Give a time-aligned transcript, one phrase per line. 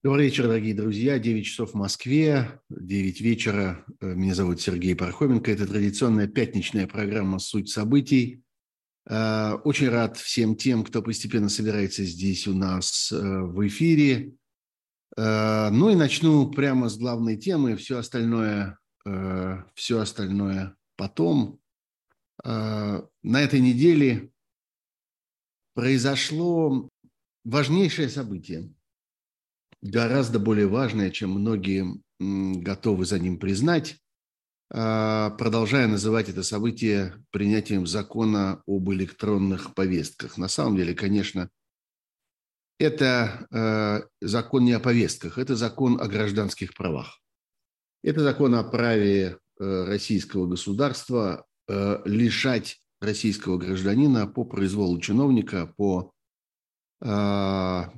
[0.00, 1.18] Добрый вечер, дорогие друзья.
[1.18, 3.84] 9 часов в Москве, 9 вечера.
[4.00, 5.50] Э, меня зовут Сергей Пархоменко.
[5.50, 8.44] Это традиционная пятничная программа «Суть событий».
[9.10, 14.34] Э, очень рад всем тем, кто постепенно собирается здесь у нас э, в эфире.
[15.16, 17.74] Ну и начну прямо с главной темы.
[17.74, 18.78] Все остальное,
[19.74, 21.58] все остальное потом.
[22.44, 24.30] На этой неделе
[25.74, 26.88] произошло
[27.42, 28.72] важнейшее событие–
[29.82, 31.86] гораздо более важное, чем многие
[32.18, 33.96] готовы за ним признать,
[34.70, 40.36] а, продолжая называть это событие принятием закона об электронных повестках.
[40.36, 41.48] На самом деле, конечно,
[42.78, 47.20] это а, закон не о повестках, это закон о гражданских правах.
[48.02, 56.12] Это закон о праве э, российского государства э, лишать российского гражданина по произволу чиновника, по
[57.00, 57.92] а,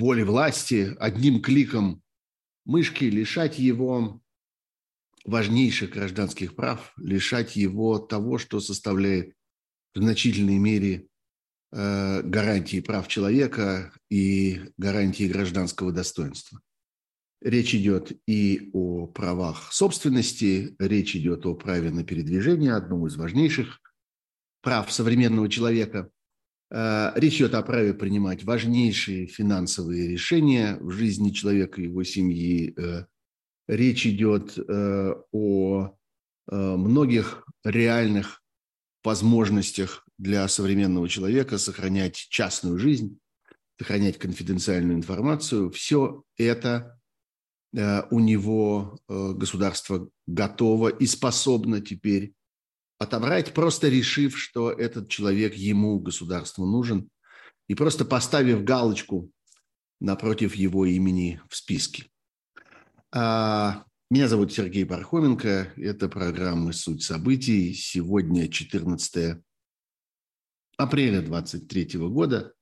[0.00, 2.02] воли власти, одним кликом
[2.64, 4.20] мышки лишать его
[5.24, 9.34] важнейших гражданских прав, лишать его того, что составляет
[9.94, 11.08] в значительной мере
[11.72, 16.60] э, гарантии прав человека и гарантии гражданского достоинства.
[17.42, 23.80] Речь идет и о правах собственности, речь идет о праве на передвижение, одном из важнейших
[24.62, 26.10] прав современного человека.
[26.70, 32.74] Э, речь идет о праве принимать важнейшие финансовые решения в жизни человека и его семьи.
[32.78, 33.06] Э,
[33.66, 35.96] речь идет э, о
[36.52, 38.42] многих реальных
[39.04, 43.20] возможностях для современного человека сохранять частную жизнь,
[43.78, 45.70] сохранять конфиденциальную информацию.
[45.70, 46.98] Все это
[47.72, 52.34] у него государство готово и способно теперь
[53.00, 57.10] отобрать, просто решив, что этот человек ему, государству, нужен,
[57.66, 59.30] и просто поставив галочку
[60.00, 62.10] напротив его имени в списке.
[63.10, 65.72] А, меня зовут Сергей Пархоменко.
[65.76, 67.72] Это программа «Суть событий».
[67.72, 69.42] Сегодня 14
[70.76, 72.52] апреля 2023 года.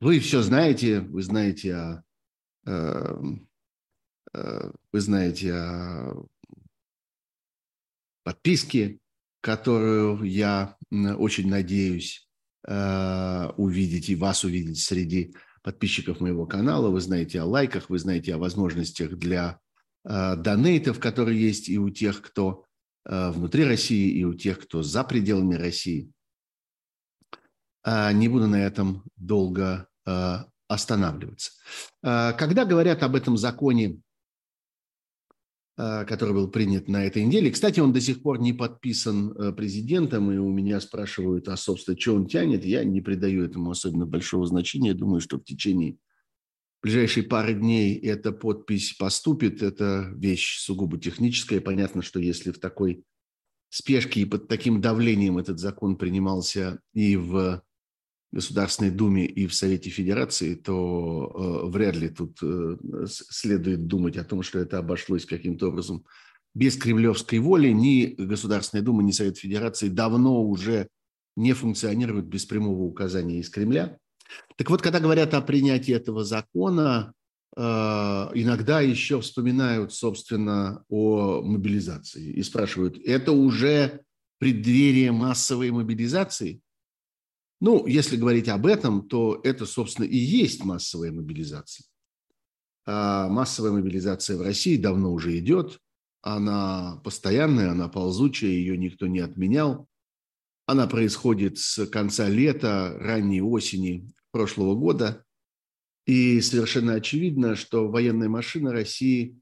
[0.00, 2.04] Вы все знаете, вы знаете о,
[2.66, 3.16] э,
[4.32, 6.26] э, вы знаете о
[8.22, 8.98] подписке,
[9.40, 12.28] которую я очень надеюсь
[12.66, 16.90] э, увидеть и вас увидеть среди подписчиков моего канала.
[16.90, 19.60] Вы знаете о лайках, вы знаете о возможностях для
[20.04, 22.64] э, донейтов, которые есть и у тех, кто
[23.04, 26.10] э, внутри России, и у тех, кто за пределами России.
[27.86, 29.88] Не буду на этом долго
[30.66, 31.52] останавливаться.
[32.02, 34.00] Когда говорят об этом законе
[35.78, 37.52] который был принят на этой неделе.
[37.52, 41.96] Кстати, он до сих пор не подписан э, президентом, и у меня спрашивают, а, собственно,
[41.96, 42.64] что он тянет.
[42.64, 44.92] Я не придаю этому особенно большого значения.
[44.92, 45.98] Думаю, что в течение
[46.82, 49.62] ближайшей пары дней эта подпись поступит.
[49.62, 51.60] Это вещь сугубо техническая.
[51.60, 53.04] Понятно, что если в такой
[53.68, 57.62] спешке и под таким давлением этот закон принимался и в
[58.30, 64.24] Государственной Думе и в Совете Федерации, то э, вряд ли тут э, следует думать о
[64.24, 66.04] том, что это обошлось каким-то образом
[66.54, 67.70] без кремлевской воли.
[67.70, 70.88] Ни Государственная Дума, ни Совет Федерации давно уже
[71.36, 73.96] не функционируют без прямого указания из Кремля.
[74.56, 77.14] Так вот, когда говорят о принятии этого закона,
[77.56, 84.02] э, иногда еще вспоминают, собственно, о мобилизации и спрашивают, это уже
[84.38, 86.60] преддверие массовой мобилизации–
[87.60, 91.86] ну, если говорить об этом, то это, собственно, и есть массовая мобилизация.
[92.86, 95.78] А массовая мобилизация в России давно уже идет.
[96.22, 99.88] Она постоянная, она ползучая, ее никто не отменял.
[100.66, 105.24] Она происходит с конца лета, ранней осени прошлого года.
[106.06, 109.38] И совершенно очевидно, что военная машина России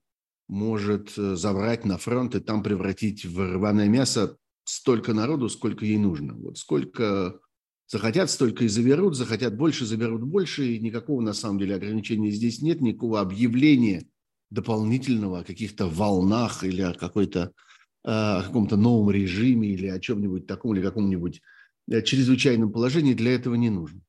[0.49, 5.99] может э, забрать на фронт и там превратить в рваное мясо столько народу, сколько ей
[5.99, 6.35] нужно.
[6.35, 7.41] Вот сколько
[7.89, 10.67] Захотят столько и заберут, захотят больше, заберут больше.
[10.73, 14.07] И никакого на самом деле ограничения здесь нет, никакого объявления
[14.51, 17.53] дополнительного о каких-то волнах или о какой-то
[18.05, 21.43] э, о каком-то новом режиме или о чем-нибудь таком или каком-нибудь
[21.89, 24.01] э, чрезвычайном положении для этого не нужно.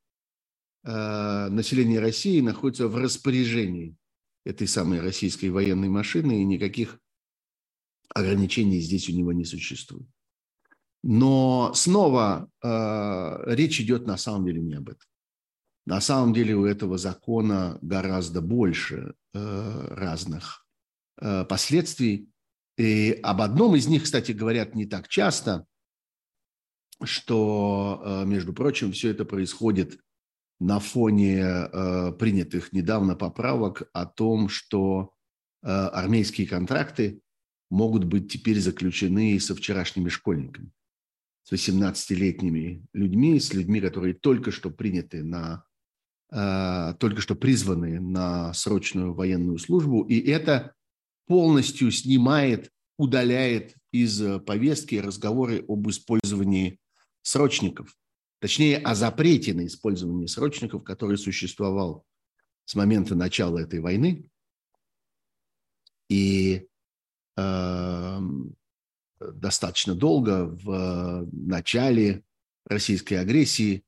[0.84, 3.96] Э, население России находится в распоряжении
[4.44, 7.00] этой самой российской военной машины, и никаких
[8.10, 10.08] ограничений здесь у него не существует.
[11.04, 15.08] Но снова э, речь идет на самом деле не об этом.
[15.86, 20.66] На самом деле у этого закона гораздо больше э, разных
[21.22, 22.30] э, последствий.
[22.78, 25.66] И об одном из них, кстати, говорят не так часто,
[27.04, 30.00] что, э, между прочим, все это происходит
[30.60, 35.14] на фоне э, принятых недавно поправок о том, что
[35.62, 37.22] э, армейские контракты
[37.70, 40.72] могут быть теперь заключены со вчерашними школьниками,
[41.48, 45.64] с 18-летними людьми, с людьми, которые только что приняты на,
[46.32, 50.74] э, только что призваны на срочную военную службу, и это
[51.26, 56.80] полностью снимает, удаляет из повестки разговоры об использовании
[57.22, 57.96] срочников–
[58.40, 62.06] точнее, о запрете на использование срочников, который существовал
[62.66, 64.30] с момента начала этой войны.
[66.10, 66.68] И
[67.36, 68.20] э,
[69.20, 72.24] достаточно долго в начале
[72.66, 73.84] российской агрессии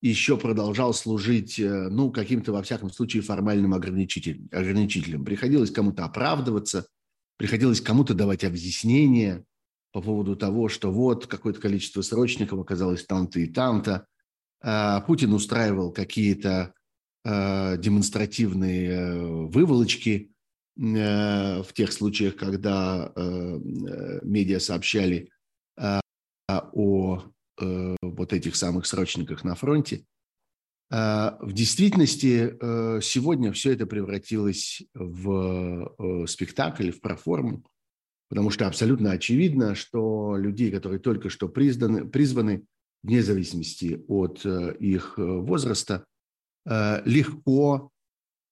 [0.00, 4.48] еще продолжал служить, э, ну, каким-то, во всяком случае, формальным ограничителем.
[4.50, 5.24] ограничителем.
[5.24, 6.86] Приходилось кому-то оправдываться,
[7.36, 9.44] приходилось кому-то давать объяснения,
[9.92, 14.06] по поводу того, что вот какое-то количество срочников оказалось там-то и там-то.
[14.62, 16.74] А, Путин устраивал какие-то
[17.24, 20.31] а, демонстративные э, выволочки э,
[20.76, 23.20] в тех случаях, когда э,
[24.22, 25.30] медиа сообщали
[25.76, 26.00] а,
[26.48, 27.22] о
[27.58, 30.04] вот этих самых срочниках на фронте.
[30.90, 32.56] В действительности
[33.02, 37.62] сегодня все это превратилось в спектакль, в проформу
[38.32, 42.64] потому что абсолютно очевидно, что людей, которые только что признаны, призваны,
[43.02, 46.06] вне зависимости от э, их э, возраста,
[46.64, 47.90] э, легко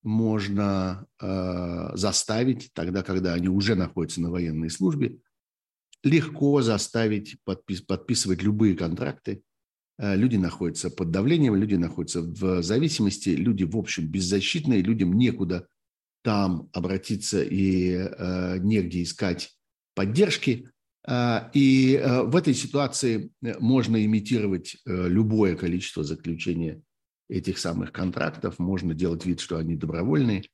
[0.03, 5.19] можно заставить, тогда, когда они уже находятся на военной службе,
[6.03, 9.43] легко заставить подпис, подписывать любые контракты.
[9.99, 15.67] Люди находятся под давлением, люди находятся в зависимости, люди, в общем, беззащитные, людям некуда
[16.23, 18.09] там обратиться и
[18.61, 19.51] негде искать
[19.95, 20.71] поддержки.
[21.07, 26.83] А, и э, в этой ситуации э, можно имитировать э, любое количество заключения
[27.31, 30.45] этих самых контрактов, можно делать вид, что они добровольные,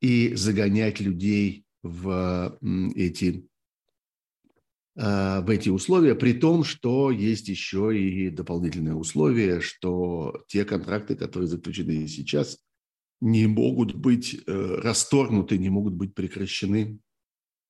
[0.00, 2.58] и загонять людей в
[2.94, 3.46] эти,
[4.94, 11.48] в эти условия, при том, что есть еще и дополнительные условия, что те контракты, которые
[11.48, 12.58] заключены сейчас,
[13.20, 16.98] не могут быть расторгнуты, не могут быть прекращены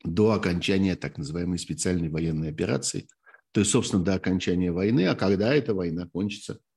[0.05, 3.09] до окончания так называемой специальной военной операции,
[3.53, 6.72] то есть, собственно, до окончания войны, а когда эта война кончится, э,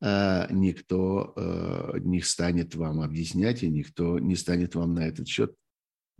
[0.00, 5.54] никто э, не станет вам объяснять, и никто не станет вам на этот счет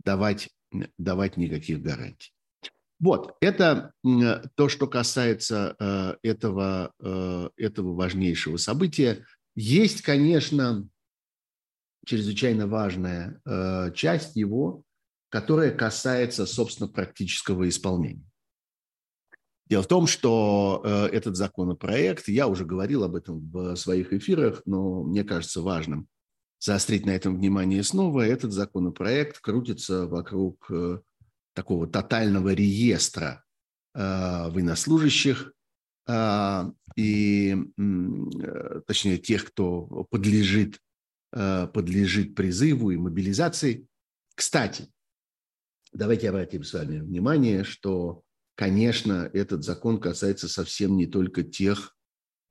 [0.03, 0.49] давать,
[0.97, 2.33] давать никаких гарантий.
[2.99, 3.93] Вот, это
[4.55, 6.93] то, что касается э, этого,
[7.55, 9.23] этого важнейшего события.
[9.55, 10.87] Есть, конечно,
[12.05, 13.39] чрезвычайно важная
[13.93, 14.83] часть его,
[15.29, 18.23] которая касается, собственно, практического исполнения.
[19.69, 24.61] Дело в том, что э, этот законопроект, я уже говорил об этом в своих эфирах,
[24.65, 26.07] но мне кажется важным
[26.59, 28.21] заострить на этом внимание снова.
[28.21, 30.99] Этот законопроект крутится вокруг э,
[31.53, 33.43] такого тотального реестра
[33.93, 35.53] э, военнослужащих
[36.95, 37.57] и,
[38.87, 40.79] точнее, тех, кто подлежит,
[41.31, 43.85] подлежит призыву и мобилизации.
[44.33, 44.87] Кстати,
[45.93, 48.21] Давайте обратим с вами внимание, что,
[48.57, 51.95] конечно, этот закон касается совсем не только тех,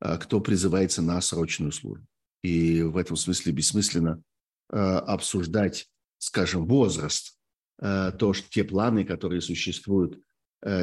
[0.00, 2.06] а, кто призывается на срочную службу.
[2.42, 4.22] И в этом смысле бессмысленно
[4.70, 7.36] а, обсуждать, скажем, возраст,
[7.78, 10.22] а, то, что те планы, которые существуют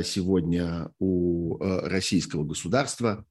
[0.06, 3.26] сегодня у российского государства,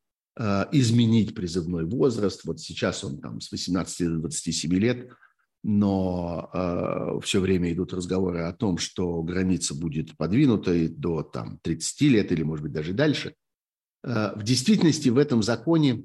[0.72, 2.44] изменить призывной возраст.
[2.44, 5.08] Вот сейчас он там с 18 до 27 лет–
[5.62, 12.00] но э, все время идут разговоры о том, что граница будет подвинута до там, 30
[12.02, 13.36] лет или, может быть, даже дальше.
[14.02, 16.04] Э, в действительности в этом законе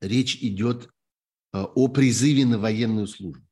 [0.00, 0.88] речь идет
[1.52, 3.44] э, о призыве на военную службу.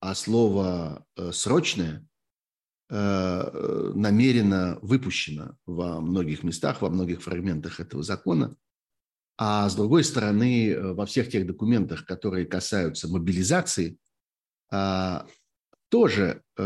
[0.00, 2.06] А слово э, «срочное»
[2.88, 8.56] э, намеренно выпущено во многих местах, во многих фрагментах этого закона–
[9.40, 13.96] а с другой стороны, э, во всех тех документах, которые касаются мобилизации,
[14.70, 15.26] а,
[15.88, 16.62] тоже э,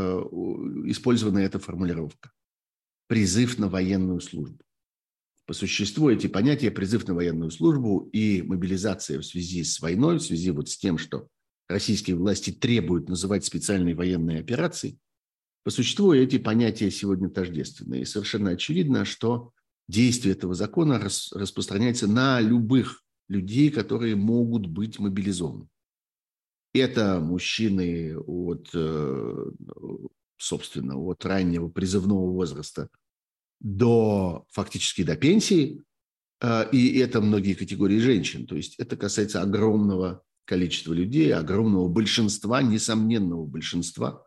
[0.87, 2.33] использована эта формулировка.
[3.09, 4.64] Призыв на военную службу.
[5.47, 10.23] По существу эти понятия призыв на военную службу и мобилизация в связи с войной, в
[10.23, 11.29] связи вот с тем, что
[11.69, 14.99] российские власти требуют называть специальной военной операцией,
[15.62, 18.00] по существу эти понятия сегодня тождественны.
[18.00, 19.52] И совершенно очевидно, что
[19.89, 25.69] действие этого закона рас, распространяется на любых людей, которые могут быть мобилизованы.
[26.75, 29.51] Это мужчины от, э,
[30.39, 32.89] собственно, от раннего призывного возраста
[33.61, 35.83] до фактически до пенсии,
[36.43, 38.47] Э, и это многие категории женщин.
[38.47, 44.27] То есть это касается огромного количества людей, огромного большинства, несомненного большинства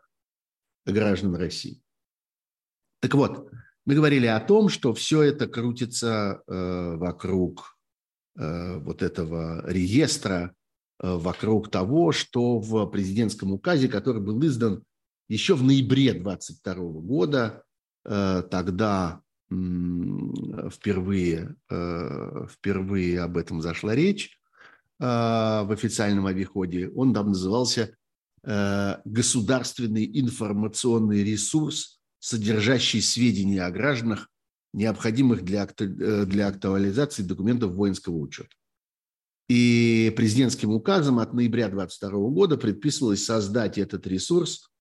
[0.86, 1.82] граждан России.
[3.02, 3.52] Так вот,
[3.86, 7.78] мы говорили о том, что все это крутится э, вокруг
[8.38, 10.54] э, вот этого реестра,
[11.02, 14.84] э, вокруг того, что в президентском указе, который был издан
[15.30, 17.64] еще в ноябре 22 года,
[18.06, 19.22] э, тогда
[20.72, 24.40] впервые, э, впервые об этом зашла речь
[25.00, 26.90] э, в официальном обиходе.
[26.90, 27.96] Он там назывался
[28.48, 34.30] «Государственный информационный ресурс, содержащий сведения о гражданах,
[34.74, 38.50] необходимых для, для актуализации документов воинского учета».
[39.48, 44.72] И президентским указом от ноября 2022 года предписывалось создать этот ресурс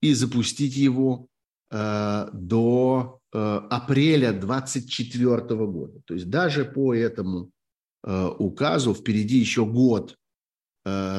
[0.00, 1.28] и запустить его
[1.70, 6.00] до Э, апреля 24 года.
[6.06, 7.50] То есть даже по этому
[8.02, 10.14] э, указу впереди еще год, э,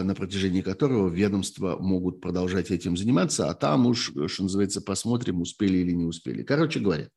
[0.04, 5.78] на протяжении которого ведомства могут продолжать этим заниматься, а там уж, что называется, посмотрим, успели
[5.78, 6.44] или не успели.
[6.44, 7.10] Короче говоря,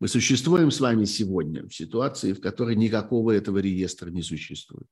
[0.00, 4.86] мы существуем с вами сегодня в ситуации, в которой никакого этого реестра не существует.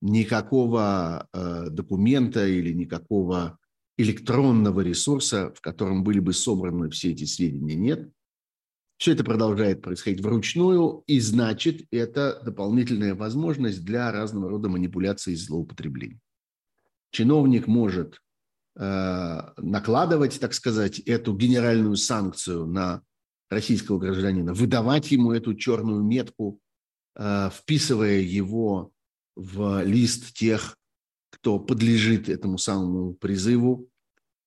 [0.00, 1.28] Никакого
[1.70, 3.58] документа или никакого
[3.96, 8.10] электронного ресурса, в котором были бы собраны все эти сведения, нет.
[8.98, 15.36] Все это продолжает происходить вручную, и значит, это дополнительная возможность для разного рода манипуляций и
[15.36, 16.18] злоупотреблений.
[17.12, 18.20] Чиновник может
[18.76, 23.02] э, накладывать, так сказать, эту генеральную санкцию на
[23.48, 26.58] российского гражданина, выдавать ему эту черную метку,
[27.14, 28.90] э, вписывая его
[29.36, 30.76] в лист тех,
[31.30, 33.88] кто подлежит этому самому призыву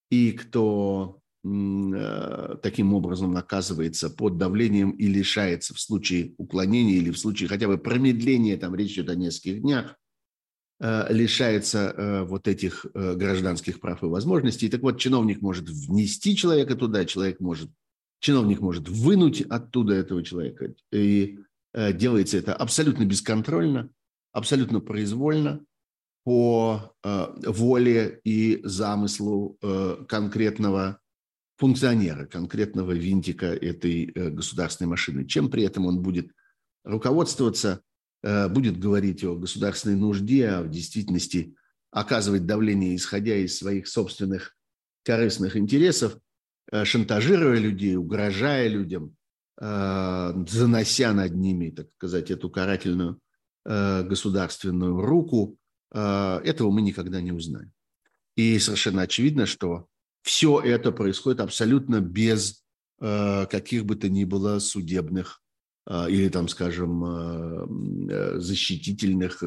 [0.10, 7.50] и кто таким образом наказывается под давлением и лишается в случае уклонения или в случае
[7.50, 9.96] хотя бы промедления, там речь идет о нескольких днях,
[10.80, 14.70] э, лишается э, вот этих гражданских прав и возможностей.
[14.70, 17.72] Так вот, чиновник может внести человека туда, человек может,
[18.20, 20.76] чиновник может вынуть оттуда этого человека.
[20.92, 21.40] И
[21.74, 23.90] делается это абсолютно бесконтрольно,
[24.32, 25.66] абсолютно произвольно,
[26.24, 29.58] по воле и замыслу
[30.08, 31.01] конкретного
[31.62, 35.28] функционера, конкретного винтика этой э, государственной машины.
[35.28, 36.32] Чем при этом он будет
[36.84, 37.82] руководствоваться,
[38.24, 41.54] э, будет говорить о государственной нужде, а в действительности
[41.92, 44.56] оказывать давление, исходя из своих собственных
[45.04, 46.18] корыстных интересов,
[46.72, 49.16] э, шантажируя людей, угрожая людям,
[49.60, 53.20] занося над ними, так сказать, эту карательную
[53.64, 55.56] государственную руку,
[55.92, 57.72] этого мы никогда не узнаем.
[58.36, 59.86] И совершенно очевидно, что
[60.22, 62.64] все это происходит абсолютно без
[63.00, 65.42] э, каких бы то ни было судебных
[65.88, 69.44] э, или, там, скажем, э, защитительных,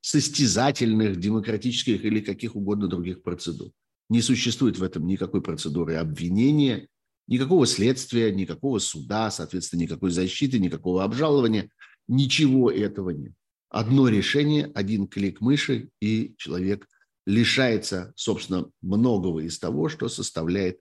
[0.00, 3.70] состязательных, демократических или каких угодно других процедур.
[4.08, 6.88] Не существует в этом никакой процедуры обвинения,
[7.26, 11.70] никакого следствия, никакого суда, соответственно, никакой защиты, никакого обжалования.
[12.08, 13.32] Ничего этого нет.
[13.68, 16.86] Одно решение, один клик мыши, и человек
[17.26, 20.80] лишается, собственно, многого из того, что составляет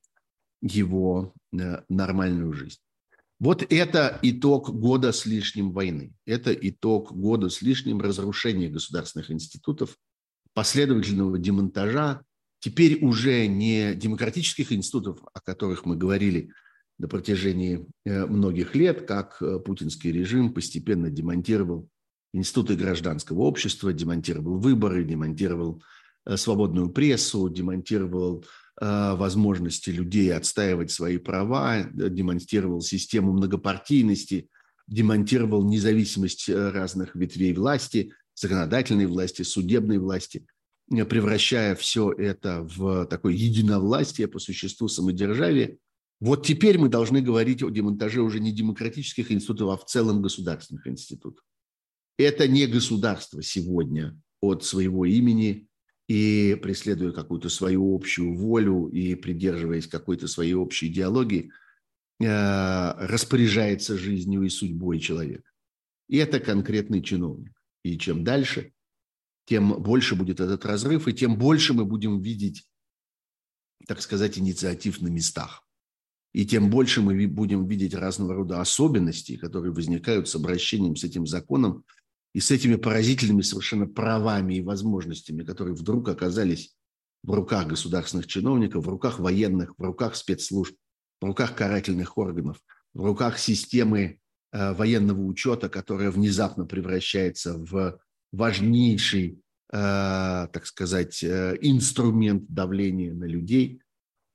[0.62, 2.80] его э, нормальную жизнь.
[3.40, 6.14] Вот это итог года с лишним войны.
[6.26, 9.98] Это итог года с лишним разрушения государственных институтов,
[10.54, 12.22] последовательного демонтажа,
[12.60, 16.52] теперь уже не демократических институтов, о которых мы говорили
[16.98, 21.90] на протяжении э, многих лет, как э, путинский режим постепенно демонтировал
[22.34, 25.84] институты гражданского общества, демонтировал выборы, демонтировал
[26.36, 28.44] свободную прессу, демонтировал
[28.80, 34.50] э, возможности людей отстаивать свои права, э, демонстрировал систему многопартийности,
[34.88, 40.46] демонтировал независимость разных ветвей власти, законодательной власти, судебной власти,
[40.90, 45.78] превращая все это в такое единовластие по существу самодержавия.
[46.20, 50.88] Вот теперь мы должны говорить о демонтаже уже не демократических институтов, а в целом государственных
[50.88, 51.44] институтов.
[52.18, 55.68] Это не государство сегодня от своего имени
[56.08, 61.52] и преследуя какую-то свою общую волю и придерживаясь какой-то своей общей идеологии,
[62.20, 65.50] э, распоряжается жизнью и судьбой человека.
[66.08, 67.54] И это конкретный чиновник.
[67.84, 68.74] И чем дальше,
[69.46, 72.68] тем больше будет этот разрыв, и тем больше мы будем видеть,
[73.88, 75.68] так сказать, инициатив на местах.
[76.34, 81.26] И тем больше мы будем видеть разного рода особенностей, которые возникают с обращением с этим
[81.26, 81.86] законом
[82.36, 86.76] и с этими поразительными совершенно правами и возможностями, которые вдруг оказались
[87.24, 90.76] в руках государственных чиновников, в руках военных, в руках спецслужб,
[91.22, 92.60] в руках карательных органов,
[92.94, 94.20] в руках системы
[94.52, 98.00] военного учета, которая внезапно превращается в
[98.34, 99.40] важнейший,
[99.72, 103.80] так сказать, инструмент давления на людей,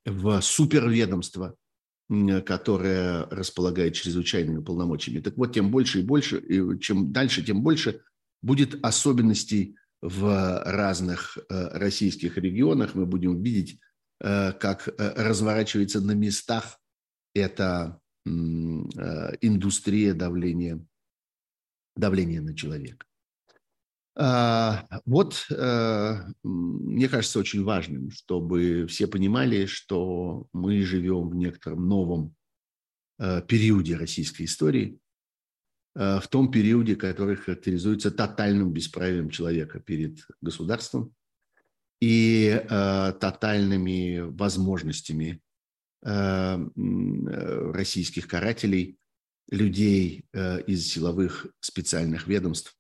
[0.06, 1.54] в суперведомство,
[2.44, 5.20] которое располагает чрезвычайными полномочиями.
[5.20, 8.00] Так вот, тем больше и больше, и чем дальше, тем больше
[8.42, 12.94] будет особенностей в разных российских регионах.
[12.94, 13.78] Мы будем видеть
[14.22, 16.78] Э, как э, разворачивается на местах
[17.34, 20.84] эта э, индустрия давления,
[21.96, 23.06] давления на человека.
[24.22, 25.46] А, вот,
[26.42, 32.34] мне кажется, очень важным, чтобы все понимали, что мы живем в некотором новом
[33.18, 34.98] периоде российской истории,
[35.94, 41.14] в том периоде, который характеризуется тотальным бесправием человека перед государством,
[42.00, 45.40] и э, тотальными возможностями
[46.02, 48.98] э, э, российских карателей,
[49.50, 52.79] людей э, из силовых специальных ведомств, э,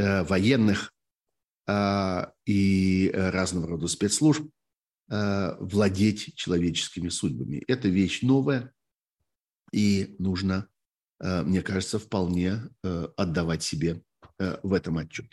[0.00, 0.92] военных
[1.66, 4.48] э, и разного рода спецслужб
[5.10, 7.62] э, владеть человеческими судьбами.
[7.68, 8.72] Это вещь новая,
[9.72, 10.68] и нужно,
[11.20, 14.02] э, мне кажется, вполне э, отдавать себе
[14.38, 15.26] э, в этом отчет.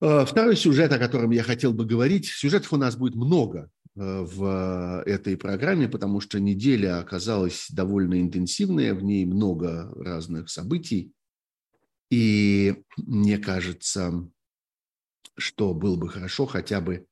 [0.00, 4.20] Э, второй сюжет, о котором я хотел бы говорить, сюжетов у нас будет много э,
[4.20, 11.12] в этой программе, потому что неделя оказалась довольно интенсивная, в ней много разных событий.
[12.12, 14.28] И мне кажется,
[15.36, 17.06] что было бы хорошо хотя бы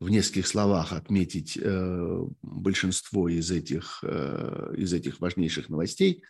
[0.00, 6.24] в нескольких словах отметить э, большинство из этих, из этих важнейших новостей.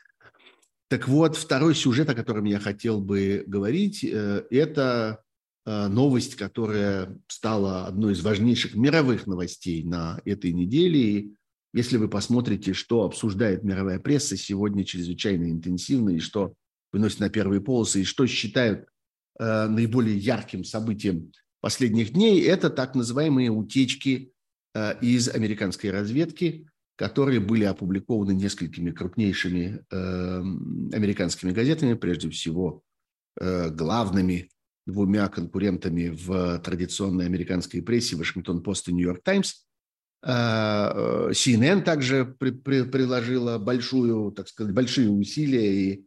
[0.89, 5.23] Так вот, второй сюжет, о котором я хотел бы говорить, это
[5.67, 11.01] Э, новость, которая стала одной из важнейших мировых новостей на этой неделе.
[11.01, 11.35] И
[11.75, 16.55] если вы посмотрите, что обсуждает мировая пресса сегодня чрезвычайно интенсивно, и что
[16.93, 18.87] выносит на первые полосы, и что считают
[19.39, 24.33] э, наиболее ярким событием последних дней, это так называемые утечки
[24.75, 32.83] э, из американской разведки, которые были опубликованы несколькими крупнейшими американскими газетами, прежде всего
[33.41, 34.51] главными
[34.87, 39.65] двумя конкурентами в традиционной американской прессе, Вашингтон-Пост и Нью-Йорк Таймс.
[40.23, 46.05] Э, CNN также при, при, приложила большую, так сказать, большие усилия и э,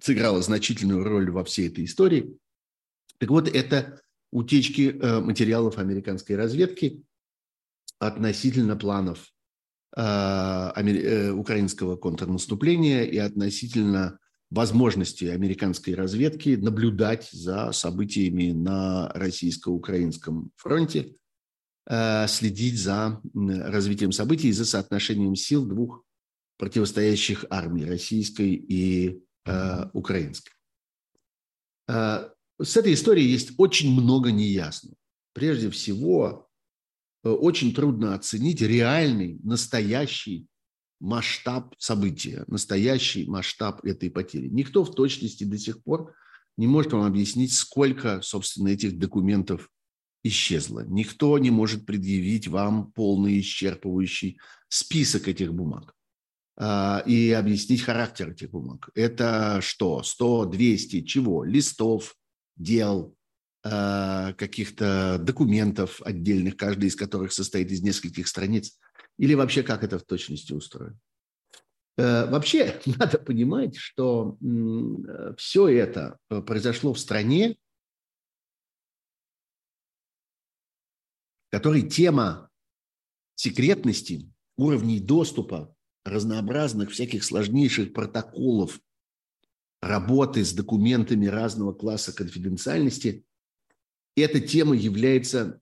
[0.00, 2.36] сыграла значительную роль во всей этой истории.
[3.18, 7.02] Так вот, это утечки э, материалов американской разведки
[7.98, 9.28] относительно планов
[9.94, 14.18] украинского контрнаступления и относительно
[14.52, 21.16] возможности американской разведки наблюдать за событиями на российско-украинском фронте,
[21.86, 26.04] э, следить за развитием событий и за соотношением сил двух
[26.62, 30.52] противостоящих армий, российской и э, украинской.
[31.88, 32.28] Э,
[32.62, 34.94] с этой историей есть очень много неясного.
[35.32, 36.48] Прежде всего,
[37.24, 40.46] очень трудно оценить реальный, настоящий
[41.00, 44.46] масштаб события, настоящий масштаб этой потери.
[44.46, 46.14] Никто в точности до сих пор
[46.56, 49.68] не может вам объяснить, сколько, собственно, этих документов
[50.22, 50.84] исчезло.
[50.86, 54.36] Никто не может предъявить вам полный исчерпывающий
[54.68, 55.92] список этих бумаг
[56.60, 58.90] и объяснить характер этих бумаг.
[58.94, 60.02] Это что?
[60.02, 61.44] 100, 200, чего?
[61.44, 62.14] Листов,
[62.56, 63.16] дел,
[63.64, 68.78] а, каких-то документов отдельных, каждый из которых состоит из нескольких страниц–
[69.18, 70.98] или вообще как это в точности устроено?
[71.96, 77.56] Э, вообще надо понимать, что э, все это э, произошло в стране,
[81.48, 82.50] в которой тема
[83.34, 88.80] секретности, уровней доступа, разнообразных всяких сложнейших протоколов,
[89.80, 93.24] работы с документами разного класса конфиденциальности,
[94.16, 95.60] эта тема является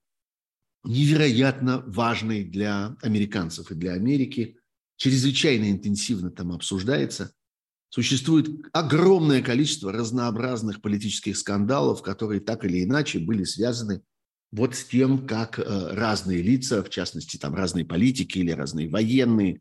[0.84, 4.58] невероятно важной для американцев и для Америки,
[4.96, 7.32] чрезвычайно интенсивно там обсуждается.
[7.88, 14.02] Существует огромное количество разнообразных политических скандалов, которые так или иначе были связаны
[14.52, 19.60] вот с тем, как э, разные лица, в частности, там разные политики или разные военные,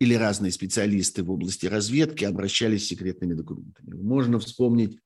[0.00, 3.94] или разные специалисты в области разведки обращались с секретными документами.
[3.94, 4.98] Можно вспомнить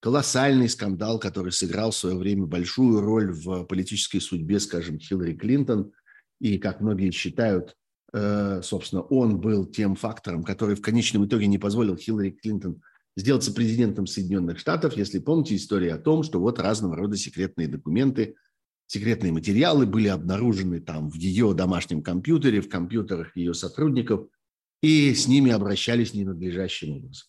[0.00, 5.92] колоссальный скандал, который сыграл в свое время большую роль в политической судьбе, скажем, Хиллари Клинтон.
[6.40, 7.76] И, как многие считают,
[8.12, 12.82] э, собственно, он был тем фактором, который в конечном итоге не позволил Хиллари Клинтон
[13.16, 18.34] сделаться президентом Соединенных Штатов, если помните историю о том, что вот разного рода секретные документы,
[18.92, 24.28] секретные материалы были обнаружены там в ее домашнем компьютере, в компьютерах ее сотрудников,
[24.82, 27.26] и с ними обращались ненадлежащим образом.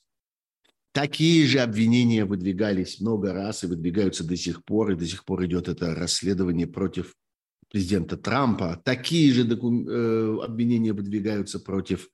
[0.91, 5.45] Такие же обвинения выдвигались много раз и выдвигаются до сих пор, и до сих пор
[5.45, 7.15] идет это расследование против
[7.71, 8.81] президента Трампа.
[8.83, 9.87] Такие же докум...
[9.87, 12.09] э, обвинения выдвигаются против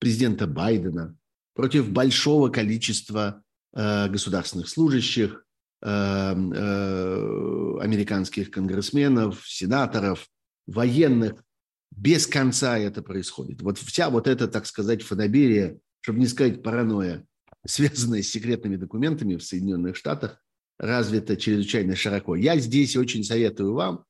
[0.00, 1.16] президента Байдена,
[1.54, 3.42] против большого количества
[3.74, 5.44] э, государственных служащих,
[5.84, 10.26] американских конгрессменов, сенаторов,
[10.66, 11.44] военных.
[11.90, 13.60] Без конца это происходит.
[13.62, 17.24] Вот вся вот эта, так сказать, фанаберия, чтобы не сказать паранойя,
[17.66, 20.40] связанная с секретными документами в Соединенных Штатах,
[20.78, 22.34] развита чрезвычайно широко.
[22.34, 24.04] Я здесь очень советую вам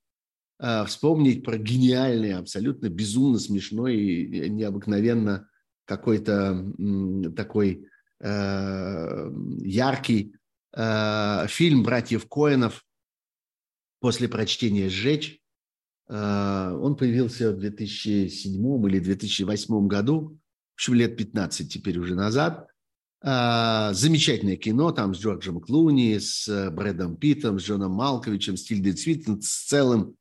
[0.61, 5.49] э, вспомнить про гениальный, абсолютно безумно смешной и необыкновенно
[5.85, 6.73] какой-то
[7.37, 7.87] такой
[8.21, 10.37] э, яркий
[10.77, 12.85] э, фильм братьев Коинов
[14.01, 15.41] после прочтения «Сжечь».
[16.09, 20.39] Э, он появился в 2007 или 2008 году,
[20.73, 22.69] в общем, лет 15 теперь уже назад.
[23.23, 28.93] Э, замечательное кино там с Джорджем Клуни, с Брэдом Питтом, с Джоном Малковичем, с Тильдой
[28.93, 30.17] Цвитон, с целым,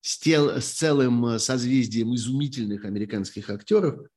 [0.00, 4.00] с, тел, с целым созвездием изумительных американских актеров–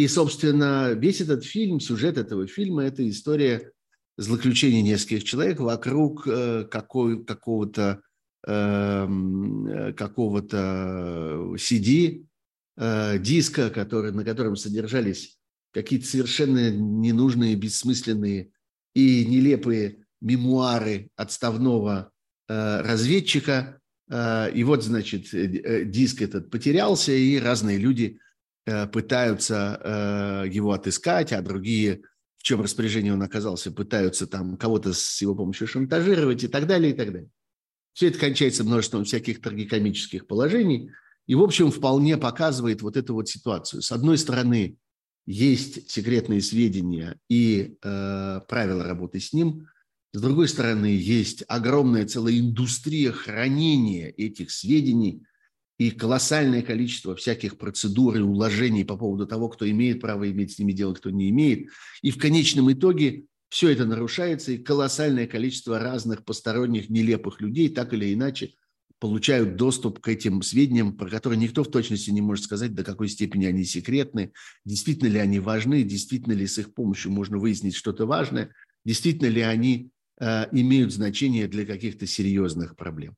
[0.00, 3.70] и, собственно, весь этот фильм, сюжет этого фильма– это история
[4.20, 8.02] злоключения нескольких человек вокруг э, какой, какого-то
[8.46, 12.26] эм, э, какого-то CD,
[12.76, 15.38] э, диска, который, на котором содержались
[15.72, 18.50] какие-то совершенно ненужные, бессмысленные
[18.94, 22.10] и нелепые мемуары отставного
[22.48, 23.80] разведчика.
[24.10, 25.28] И вот, значит,
[25.88, 28.18] диск этот потерялся, и разные люди–
[28.92, 32.02] пытаются его отыскать, а другие,
[32.40, 36.92] в чем распоряжении он оказался, пытаются там кого-то с его помощью шантажировать и так далее,
[36.92, 37.28] и так далее.
[37.92, 40.90] Все это кончается множеством всяких трагикомических положений
[41.26, 43.82] и, в общем, вполне показывает вот эту вот ситуацию.
[43.82, 44.78] С одной стороны,
[45.26, 49.68] есть секретные сведения и э, правила работы с ним.
[50.14, 55.22] С другой стороны, есть огромная целая индустрия хранения этих сведений–
[55.80, 60.58] и колоссальное количество всяких процедур и уложений по поводу того, кто имеет право иметь с
[60.58, 61.70] ними дело, кто не имеет.
[62.02, 67.94] И в конечном итоге все это нарушается, и колоссальное количество разных посторонних нелепых людей так
[67.94, 68.52] или иначе
[68.98, 73.08] получают доступ к этим сведениям, про которые никто в точности не может сказать, до какой
[73.08, 74.32] степени они секретны,
[74.66, 78.52] действительно ли они важны, действительно ли с их помощью можно выяснить что-то важное,
[78.84, 79.88] действительно ли они
[80.20, 83.14] э, имеют значение для каких-то серьезных проблем.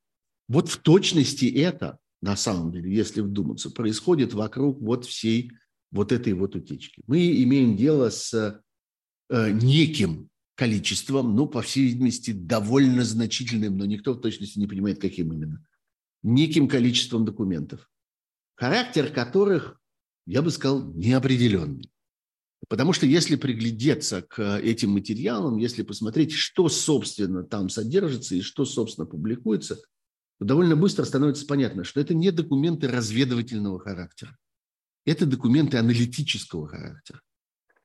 [0.47, 5.53] Вот в точности это на самом деле, если вдуматься, происходит вокруг вот всей
[5.91, 7.03] вот этой вот утечки.
[7.07, 8.63] Мы имеем дело с
[9.29, 15.01] э, неким количеством, ну, по всей видимости, довольно значительным, но никто в точности не понимает,
[15.01, 15.67] каким именно,
[16.23, 17.91] неким количеством документов,
[18.55, 19.81] характер которых,
[20.25, 21.91] я бы сказал, неопределенный.
[22.69, 28.65] Потому что если приглядеться к этим материалам, если посмотреть, что, собственно, там содержится и что,
[28.65, 29.81] собственно, публикуется–
[30.45, 34.37] довольно быстро становится понятно, что это не документы разведывательного характера.
[35.05, 37.21] Это документы аналитического характера.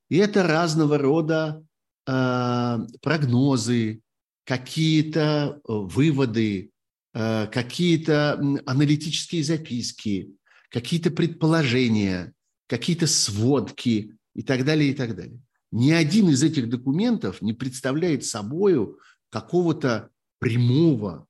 [0.09, 1.63] И это разного рода
[2.07, 4.01] э, прогнозы,
[4.45, 6.71] какие-то э, выводы,
[7.13, 8.33] э, какие-то
[8.65, 10.31] аналитические записки,
[10.69, 12.33] какие-то предположения,
[12.67, 15.39] какие-то сводки и так далее, и так далее.
[15.71, 18.95] Ни один из этих документов не представляет собой
[19.29, 21.26] какого-то прямого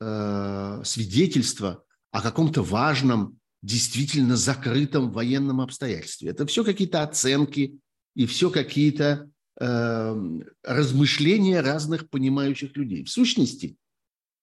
[0.00, 6.30] э, свидетельство о каком-то важном, действительно закрытом военном обстоятельстве.
[6.30, 7.78] Это все какие-то оценки
[8.14, 9.30] и все какие-то
[9.60, 13.04] э, размышления разных понимающих людей.
[13.04, 13.76] В сущности,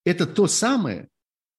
[0.06, 1.10] это то самое,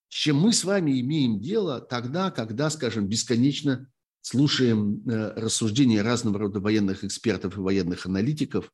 [0.09, 3.89] с чем мы с вами имеем дело тогда, когда, скажем, бесконечно
[4.21, 8.71] слушаем э, рассуждения разного рода военных экспертов и военных аналитиков,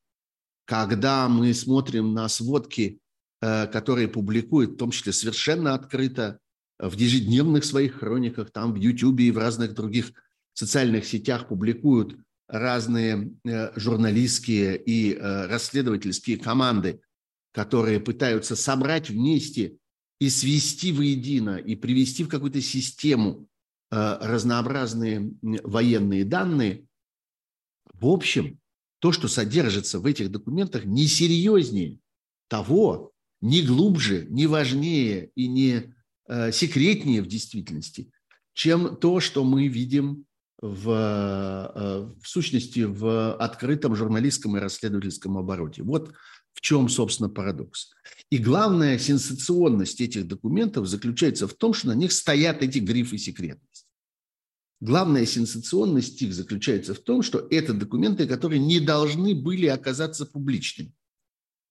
[0.65, 2.99] когда мы смотрим на сводки
[3.41, 6.39] которые публикует, в том числе совершенно открыто,
[6.77, 10.13] в ежедневных своих хрониках, там в Ютьюбе и в разных других
[10.53, 17.01] социальных сетях публикуют разные э, журналистские и э, расследовательские команды,
[17.51, 19.77] которые пытаются собрать вместе
[20.19, 23.47] и свести воедино, и привести в какую-то систему
[23.91, 26.85] разнообразные военные данные.
[27.93, 28.59] В общем,
[28.99, 31.99] то, что содержится в этих документах, не серьезнее
[32.47, 33.10] того,
[33.41, 35.93] не глубже, не важнее и не
[36.27, 38.11] э, секретнее в действительности,
[38.53, 40.25] чем то, что мы видим
[40.61, 40.91] в,
[41.75, 45.83] э, в сущности в открытом журналистском и расследовательском обороте.
[45.83, 46.13] Вот
[46.53, 47.91] в чем, собственно, парадокс.
[48.29, 53.87] И главная сенсационность этих документов заключается в том, что на них стоят эти грифы секретности.
[54.79, 60.93] главная сенсационность их заключается в том, что это документы, которые не должны были оказаться публичными.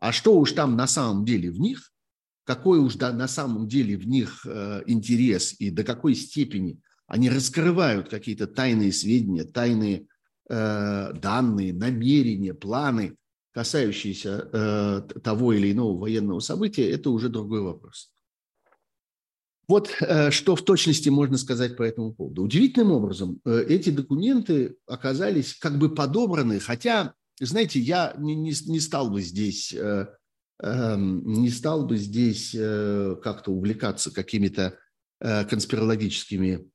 [0.01, 1.93] А что уж там на самом деле в них,
[2.45, 7.29] какой уж да, на самом деле в них э, интерес и до какой степени они
[7.29, 10.07] раскрывают какие-то тайные сведения, тайные
[10.49, 13.17] э, данные, намерения, планы,
[13.53, 18.11] касающиеся э, того или иного военного события, это уже другой вопрос.
[19.69, 22.43] Вот э, что в точности можно сказать по этому поводу.
[22.43, 27.15] Удивительным образом э, эти документы оказались как бы подобраны, хотя
[27.47, 30.07] знаете, я не, не, не стал бы здесь, э,
[30.63, 34.79] э, не стал бы здесь э, как-то увлекаться какими-то
[35.21, 36.71] э, конспирологическими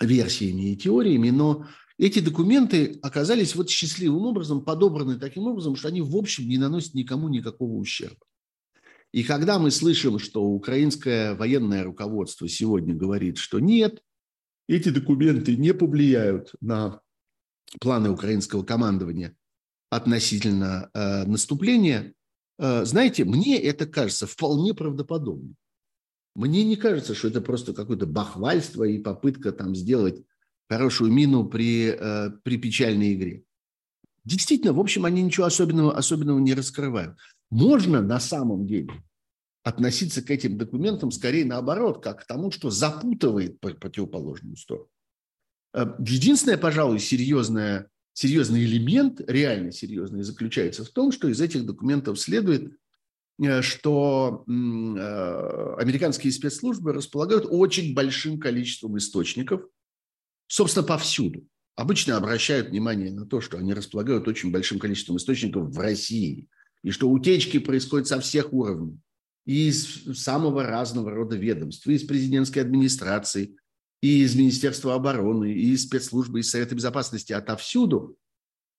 [0.00, 1.66] версиями и теориями, но
[1.98, 6.94] эти документы оказались вот счастливым образом подобраны таким образом, что они в общем не наносят
[6.94, 8.26] никому никакого ущерба.
[9.12, 14.02] И когда мы слышим, что украинское военное руководство сегодня говорит, что нет,
[14.68, 17.00] эти документы не повлияют на
[17.80, 19.34] планы украинского командования
[19.90, 22.14] относительно э, наступления,
[22.58, 25.56] э, знаете, мне это кажется вполне правдоподобным.
[26.34, 30.22] Мне не кажется, что это просто какое-то бахвальство и попытка там сделать
[30.68, 33.42] хорошую мину при, э, при печальной игре.
[34.24, 37.16] Действительно, в общем, они ничего особенного, особенного не раскрывают.
[37.50, 38.90] Можно на самом деле
[39.62, 44.88] относиться к этим документам скорее наоборот, как к тому, что запутывает противоположную сторону.
[45.72, 52.18] Э, единственное, пожалуй, серьезное серьезный элемент, реально серьезный, заключается в том, что из этих документов
[52.18, 52.72] следует,
[53.38, 54.50] э, что э,
[55.78, 59.66] американские спецслужбы располагают очень большим количеством источников,
[60.46, 61.46] собственно, повсюду.
[61.74, 66.48] Обычно обращают внимание на то, что они располагают очень большим количеством источников в России,
[66.82, 68.98] и что утечки происходят со всех уровней,
[69.44, 73.56] и из самого разного рода ведомств, и из президентской администрации,
[74.02, 78.16] и из Министерства обороны, и из спецслужбы, и из Совета Безопасности, отовсюду.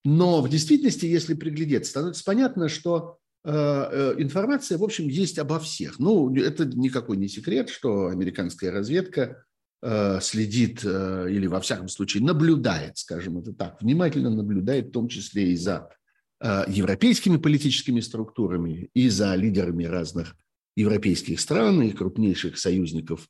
[0.06, 5.60] Но в действительности, если приглядеться, становится понятно, что э, э, информация, в общем, есть обо
[5.60, 5.99] всех.
[5.99, 9.43] Ну, это никакой не секрет, что американская разведка
[9.82, 15.51] э, следит или, во всяком случае, наблюдает, скажем это так, внимательно наблюдает, в том числе
[15.51, 15.89] и за
[16.39, 20.36] европейскими политическими структурами, и за лидерами разных
[20.75, 23.27] европейских стран и крупнейших союзников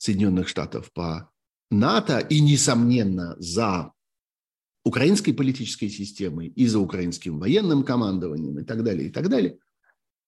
[0.00, 1.30] Соединенных Штатов по
[1.70, 3.92] НАТО и, несомненно, за
[4.82, 9.58] украинской политической системой и за украинским военным командованием и так далее, и так далее,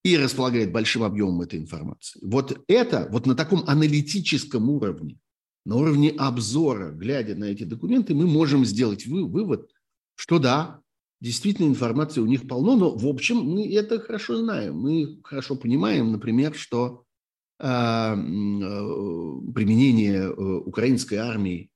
[0.05, 2.21] и располагает большим объемом этой информации.
[2.23, 5.19] Вот это, вот на таком аналитическом уровне,
[5.65, 9.71] на уровне обзора, глядя на эти документы, мы можем сделать вывод,
[10.17, 10.83] что да,
[11.23, 14.77] действительно информации у них полно, но в общем мы это хорошо знаем.
[14.77, 17.05] Мы хорошо понимаем, например, что
[19.55, 21.70] применение э, украинской армии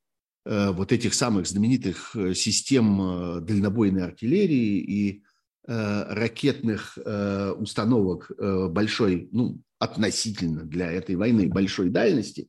[0.44, 5.22] э, вот этих самых знаменитых систем дальнобойной артиллерии и
[5.68, 6.96] ракетных
[7.58, 8.30] установок
[8.70, 12.48] большой, ну, относительно для этой войны большой дальности,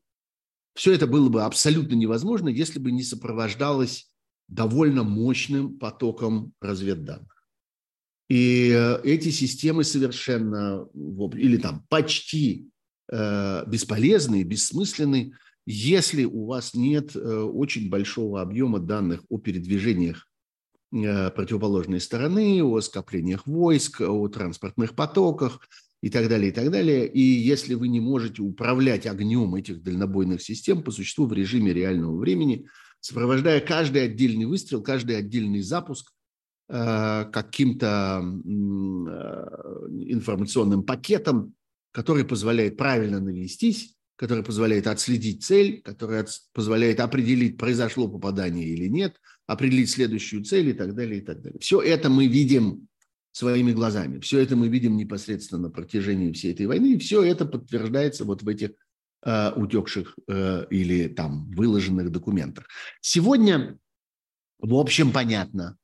[0.75, 4.11] все это было бы абсолютно невозможно, если бы не сопровождалось
[4.47, 7.43] довольно мощным потоком разведданных.
[8.29, 8.69] И
[9.03, 10.87] эти системы совершенно,
[11.33, 12.69] или там почти
[13.09, 15.33] Э, бесполезный, бессмысленный,
[15.65, 20.27] если у вас нет э, очень большого объема данных о передвижениях
[20.93, 25.61] э, противоположной стороны, о скоплениях войск, о транспортных потоках
[26.01, 27.07] и так далее, и так далее.
[27.07, 32.17] И если вы не можете управлять огнем этих дальнобойных систем по существу в режиме реального
[32.17, 32.67] времени,
[32.99, 36.11] сопровождая каждый отдельный выстрел, каждый отдельный запуск
[36.69, 38.21] каким-то
[40.09, 41.55] информационным пакетом,
[41.91, 48.87] который позволяет правильно навестись, который позволяет отследить цель, который от, позволяет определить, произошло попадание или
[48.87, 51.59] нет, определить следующую цель и так далее, и так далее.
[51.59, 52.87] Все это мы видим
[53.31, 54.19] своими глазами.
[54.19, 58.41] Все это мы видим непосредственно на протяжении всей этой войны, и все это подтверждается вот
[58.41, 58.71] в этих
[59.23, 62.67] э, утекших э, или там выложенных документах.
[63.01, 63.77] Сегодня,
[64.57, 65.77] в общем, понятно,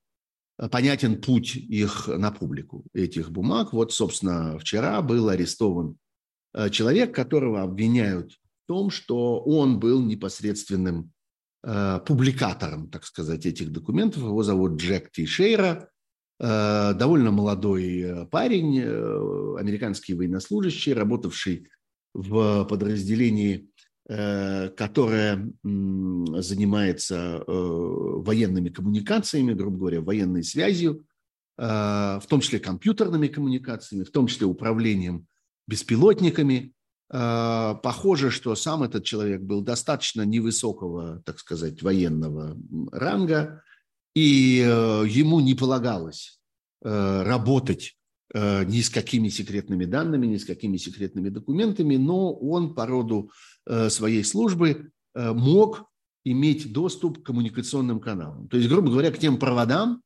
[0.72, 3.74] понятен путь их на публику, этих бумаг.
[3.74, 5.98] Вот, собственно, вчера был арестован
[6.54, 11.12] Э, человек, которого обвиняют в том, что он был непосредственным
[11.64, 14.24] э, публикатором, так сказать, этих документов.
[14.24, 15.90] Его зовут Джек Тишейра,
[16.40, 18.82] э, довольно молодой парень,
[19.58, 21.70] американский военнослужащий, работавший
[22.14, 23.70] в подразделении,
[24.06, 31.06] которое занимается военными коммуникациями, грубо говоря, военной связью,
[31.58, 35.28] в том числе компьютерными коммуникациями, в том числе управлением
[35.68, 36.74] беспилотниками.
[37.12, 42.58] Э, похоже, что сам этот человек был достаточно невысокого, так сказать, военного
[42.92, 43.64] ранга,
[44.16, 46.40] и э, ему не полагалось
[46.86, 47.98] работать
[48.34, 53.30] ни с какими секретными данными, ни с какими секретными документами, но он по роду
[53.90, 55.86] своей службы мог
[56.26, 58.48] иметь доступ к коммуникационным каналам.
[58.48, 60.02] То есть, грубо говоря, к тем проводам,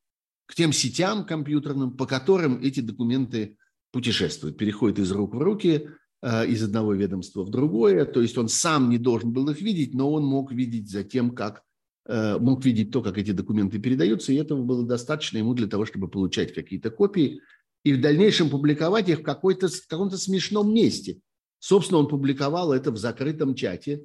[0.45, 3.57] к тем сетям компьютерным, по которым эти документы
[3.91, 5.89] путешествуют, переходят из рук в руки,
[6.21, 8.05] э, из одного ведомства в другое.
[8.05, 11.31] То есть он сам не должен был их видеть, но он мог видеть за тем,
[11.31, 11.61] как
[12.07, 15.85] э, мог видеть то, как эти документы передаются, и этого было достаточно ему для того,
[15.85, 17.41] чтобы получать какие-то копии
[17.89, 21.19] и в дальнейшем публиковать их в, какой-то, в каком-то смешном месте.
[21.59, 24.01] Собственно, он публиковал это в закрытом чате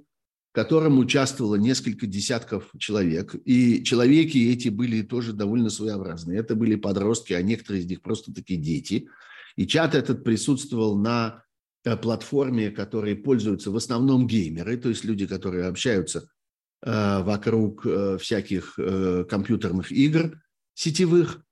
[0.53, 3.35] в котором участвовало несколько десятков человек.
[3.47, 6.39] И человеки эти были тоже довольно своеобразные.
[6.39, 9.09] Это были подростки, а некоторые из них просто такие дети.
[9.57, 11.43] И чат этот присутствовал на
[11.85, 16.29] э, платформе, которой пользуются в основном геймеры, то есть люди, которые общаются
[16.83, 18.79] э, вокруг э, всяких
[19.31, 20.39] компьютерных игр
[20.75, 21.43] сетевых.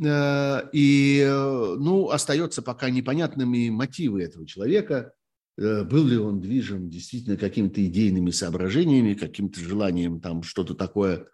[0.00, 5.12] И, ну, остается пока непонятными мотивы этого человека.
[5.58, 11.26] Э, был ли он движим действительно какими-то идейными соображениями, каким-то желанием там что-то такое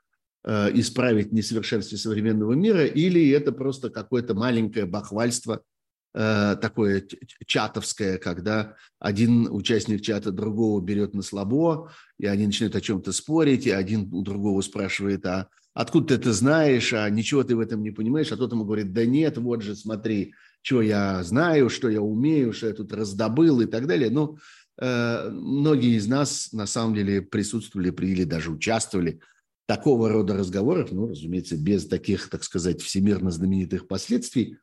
[0.44, 5.62] э, исправить несовершенстве современного мира, или это просто какое-то маленькое бахвальство,
[6.14, 7.06] э, такое
[7.46, 13.66] чатовское, когда один участник чата другого берет на слабо, и они начинают о чем-то спорить,
[13.66, 17.82] и один у другого спрашивает, а откуда ты это знаешь, а ничего ты в этом
[17.82, 21.90] не понимаешь, а тот ему говорит, да нет, вот же, смотри, что я знаю, что
[21.90, 24.08] я умею, что я тут раздобыл и так далее.
[24.08, 24.38] Но
[24.78, 29.20] э, многие из нас на самом деле присутствовали при, или даже участвовали
[29.64, 34.58] в такого рода разговорах, ну, разумеется, без таких, так сказать, всемирно знаменитых последствий,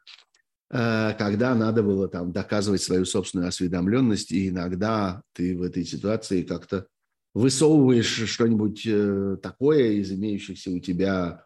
[0.71, 6.43] э, когда надо было там доказывать свою собственную осведомленность, и иногда ты в этой ситуации
[6.43, 6.87] как-то
[7.33, 11.45] высовываешь что-нибудь э, такое из имеющихся у тебя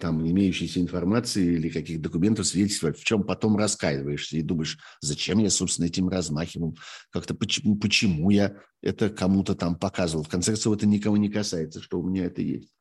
[0.00, 5.48] там, имеющейся информации или каких документов, свидетельств, в чем потом раскаиваешься и думаешь, зачем я,
[5.48, 6.76] собственно, этим размахивал,
[7.10, 10.24] как-то почему, почему я это кому-то там показывал.
[10.24, 12.74] В конце концов, это никого не касается, что у меня это есть.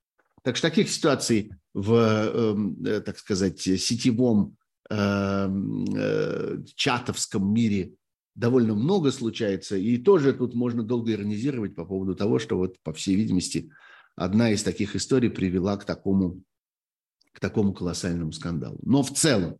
[0.44, 4.58] Так что таких ситуаций в, эм, э, так сказать, сетевом
[4.90, 7.96] эм, э, чатовском мире
[8.36, 12.94] довольно много случается, и тоже тут можно долго иронизировать по поводу того, что вот, по
[12.94, 13.72] всей видимости,
[14.16, 16.44] одна из таких историй привела к такому
[17.34, 18.80] к такому колоссальному скандалу.
[18.84, 19.58] Но в целом,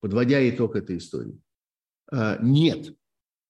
[0.00, 1.38] подводя итог этой истории,
[2.10, 2.96] э, нет,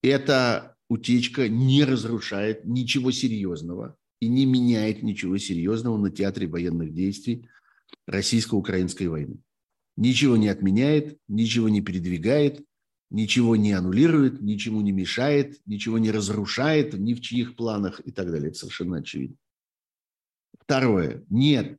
[0.02, 7.48] эта утечка не разрушает ничего серьезного и не меняет ничего серьезного на театре военных действий
[8.06, 9.38] российско-украинской войны.
[9.96, 12.62] Ничего не отменяет, ничего не передвигает,
[13.12, 18.30] ничего не аннулирует, ничему не мешает, ничего не разрушает ни в чьих планах и так
[18.30, 18.48] далее.
[18.48, 19.36] Это совершенно очевидно.
[20.58, 21.24] Второе.
[21.28, 21.78] Нет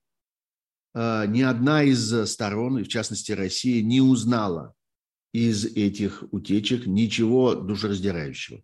[0.93, 4.73] Э, ни одна из сторон, и в частности Россия, не узнала
[5.33, 8.61] из этих утечек ничего душераздирающего.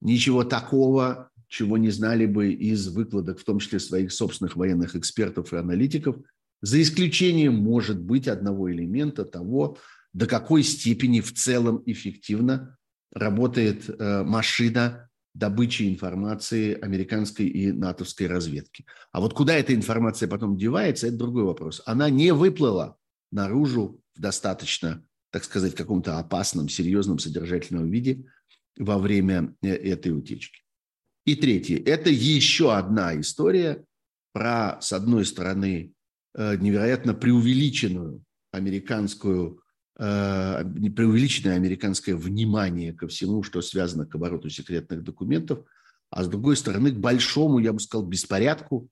[0.00, 5.52] Ничего такого, чего не знали бы из выкладок, в том числе своих собственных военных экспертов
[5.52, 6.16] и аналитиков,
[6.62, 9.76] за исключением, может быть, одного элемента того,
[10.14, 12.78] до какой степени в целом эффективно
[13.12, 18.86] работает э, машина добычи информации американской и натовской разведки.
[19.10, 21.82] А вот куда эта информация потом девается, это другой вопрос.
[21.84, 22.96] Она не выплыла
[23.32, 28.24] наружу в достаточно, так сказать, каком-то опасном, серьезном, содержательном виде
[28.78, 30.60] во время э, этой утечки.
[31.26, 31.82] И третье.
[31.84, 33.84] Это еще одна история
[34.32, 35.92] про, с одной стороны,
[36.34, 38.22] э, невероятно преувеличенную
[38.52, 39.63] американскую
[39.96, 45.60] преувеличенное американское внимание ко всему, что связано к обороту секретных документов,
[46.10, 48.88] а с другой стороны к большому, я бы сказал, беспорядку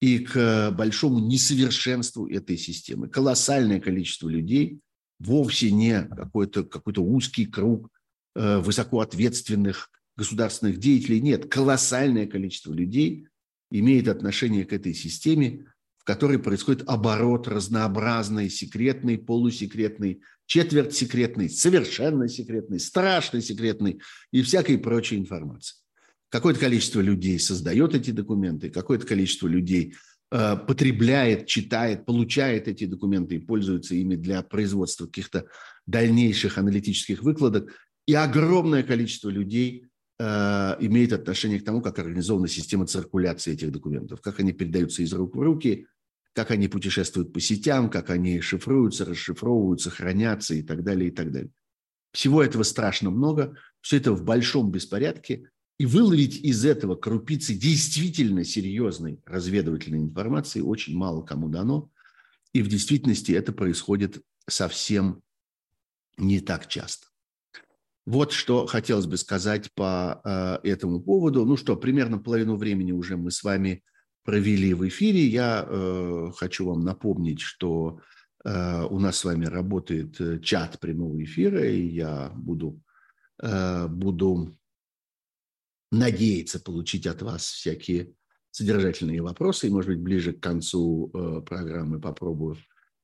[0.00, 3.08] и к большому несовершенству этой системы.
[3.08, 4.80] Колоссальное количество людей,
[5.18, 7.90] вовсе не какой-то какой узкий круг
[8.34, 13.26] э, высокоответственных государственных деятелей, нет, колоссальное количество людей
[13.70, 15.66] имеет отношение к этой системе,
[16.04, 24.76] в которой происходит оборот разнообразной, секретной, полусекретной, четверть секретной, совершенно секретной, страшно секретной и всякой
[24.76, 25.76] прочей информации.
[26.28, 29.94] Какое-то количество людей создает эти документы, какое-то количество людей
[30.30, 35.46] э, потребляет, читает, получает эти документы и пользуется ими для производства каких-то
[35.86, 37.72] дальнейших аналитических выкладок.
[38.06, 39.86] И огромное количество людей
[40.18, 40.24] э,
[40.80, 45.34] имеет отношение к тому, как организована система циркуляции этих документов, как они передаются из рук
[45.34, 45.86] в руки,
[46.34, 51.32] как они путешествуют по сетям, как они шифруются, расшифровываются, хранятся и так далее, и так
[51.32, 51.50] далее.
[52.12, 58.44] Всего этого страшно много, все это в большом беспорядке, И выловить из этого крупицы действительно
[58.44, 61.90] серьезной разведывательной информации очень мало кому дано.
[62.52, 65.22] И в действительности это происходит совсем
[66.16, 67.08] не так часто.
[68.06, 71.44] Вот что хотелось бы сказать по э, этому поводу.
[71.44, 73.82] Ну что, примерно половину времени уже мы с вами
[74.24, 75.26] провели в эфире.
[75.26, 78.00] Я э, хочу вам напомнить, что
[78.44, 82.80] э, у нас с вами работает э, чат прямого эфира, и я буду,
[83.42, 84.56] э, буду
[85.92, 88.14] надеяться получить от вас всякие
[88.50, 92.56] содержательные вопросы, и, может быть, ближе к концу э, программы попробую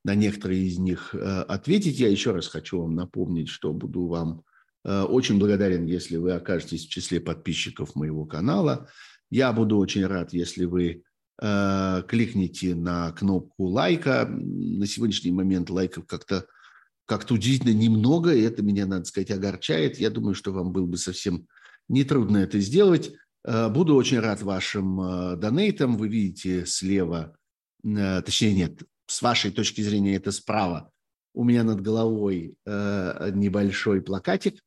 [0.04, 1.98] на некоторые из них э, ответить.
[1.98, 4.44] Я еще раз хочу вам напомнить, что буду вам
[4.84, 8.88] э, очень благодарен, если вы окажетесь в числе подписчиков моего канала.
[9.30, 11.02] Я буду очень рад, если вы
[11.40, 14.26] кликните на кнопку лайка.
[14.28, 16.46] На сегодняшний момент лайков как-то
[17.06, 19.98] как-то удивительно немного, и это меня, надо сказать, огорчает.
[19.98, 21.48] Я думаю, что вам было бы совсем
[21.88, 23.12] нетрудно это сделать.
[23.42, 25.96] Буду очень рад вашим донейтам.
[25.96, 27.34] Вы видите слева,
[27.82, 30.92] точнее нет, с вашей точки зрения это справа,
[31.34, 34.60] у меня над головой э, небольшой плакатик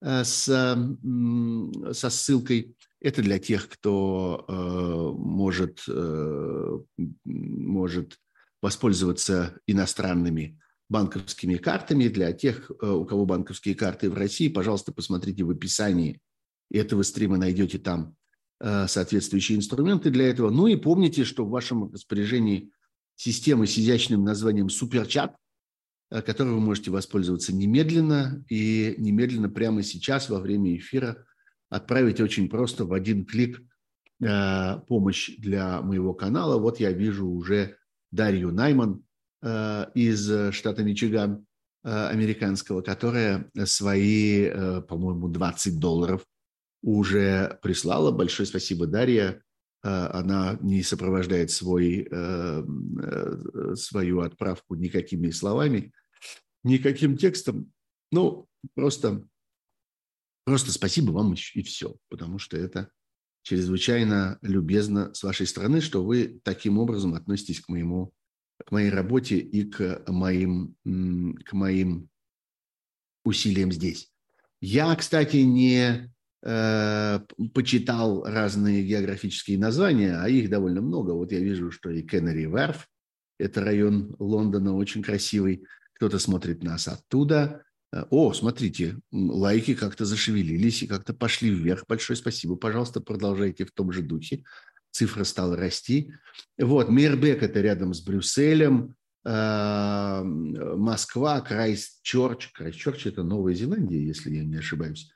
[0.00, 2.76] э, с, со ссылкой.
[3.04, 5.84] Это для тех, кто э, может,
[7.24, 8.18] может
[8.62, 12.08] воспользоваться иностранными банковскими картами.
[12.08, 16.20] Для тех, у кого банковские карты в России, пожалуйста, посмотрите в описании
[16.72, 18.16] этого стрима, найдете там
[18.58, 20.48] соответствующие инструменты для этого.
[20.50, 22.72] Ну и помните, что в вашем распоряжении–
[23.16, 25.36] системы с изящным названием «Суперчат»,
[26.10, 31.24] э, которой вы можете воспользоваться немедленно и немедленно прямо сейчас во время эфира
[31.74, 33.62] отправить очень просто в один клик
[34.22, 36.58] э, помощь для моего канала.
[36.58, 37.76] Вот я вижу уже
[38.10, 39.04] Дарью Найман
[39.42, 41.46] э, из штата Мичиган
[41.82, 44.48] американского, которая свои,
[44.88, 46.24] по-моему, 20 долларов
[46.82, 48.10] уже прислала.
[48.10, 49.42] Большое спасибо, Дарья.
[49.84, 55.92] Э, она не сопровождает свой, э, э, свою отправку никакими словами,
[56.62, 57.70] никаким текстом.
[58.10, 59.26] Ну, просто,
[60.44, 62.90] просто спасибо вам и все, потому что это
[63.42, 68.12] чрезвычайно любезно с вашей стороны, что вы таким образом относитесь к моему
[68.64, 72.08] к моей работе и к моим, к моим
[73.24, 74.12] усилиям здесь.
[74.60, 76.14] Я, кстати, не
[76.46, 77.20] Э,
[77.54, 81.12] почитал разные географические названия, а их довольно много.
[81.12, 82.86] Вот я вижу, что и Кеннери Верф,
[83.38, 85.64] это район Лондона, очень красивый.
[85.94, 87.64] Кто-то смотрит нас оттуда.
[87.94, 91.84] Э, о, смотрите, лайки как-то зашевелились и как-то пошли вверх.
[91.88, 92.56] Большое спасибо.
[92.56, 94.42] Пожалуйста, продолжайте в том же духе.
[94.90, 96.12] Цифра стала расти.
[96.58, 98.94] Вот, Мейербек– это рядом с Брюсселем.
[99.24, 102.50] Э, Москва, Крайстчерч.
[102.52, 105.10] Крайстчерч– это Новая Зеландия, если я не ошибаюсь.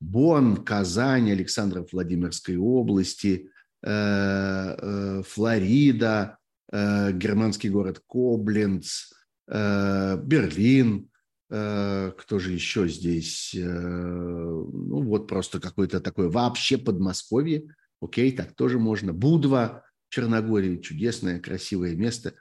[0.00, 3.48] Бонн, Казань, Александров Владимирской области,
[3.82, 6.38] э, Флорида,
[6.72, 9.12] германский город Кобленц,
[9.46, 11.08] Берлин,
[11.48, 13.50] кто же еще здесь?
[13.54, 17.64] Ну, вот просто какое-то такое вообще Подмосковье.
[18.00, 19.12] Окей, так тоже можно.
[19.12, 22.34] Будва, Черногория, чудесное, красивое место.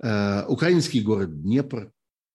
[0.00, 1.90] Украинский город Днепр,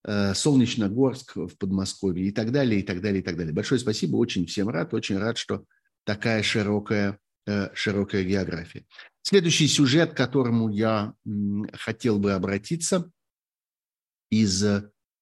[0.05, 3.53] Э, Солнечногорск в Подмосковье и так далее, и так далее, и так далее.
[3.53, 5.65] Большое спасибо, очень всем рад, очень рад, что
[6.05, 8.85] такая широкая, э, широкая география.
[9.23, 11.13] Следующий сюжет, к которому я
[11.73, 13.11] хотел бы обратиться
[14.31, 14.63] из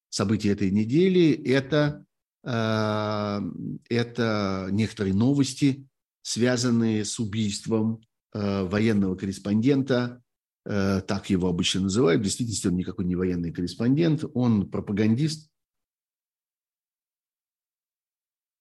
[0.09, 2.05] событий этой недели, это,
[2.43, 3.41] э,
[3.89, 5.87] это некоторые новости,
[6.21, 8.01] связанные с убийством
[8.33, 10.21] военного корреспондента
[10.69, 12.19] Э, так его обычно называют.
[12.21, 15.49] В действительности он никакой не военный корреспондент, он пропагандист.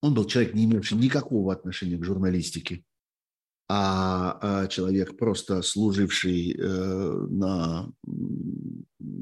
[0.02, 2.84] Он был человек, не имевший никакого отношения к журналистике,
[3.68, 7.90] а, а человек, просто служивший э, на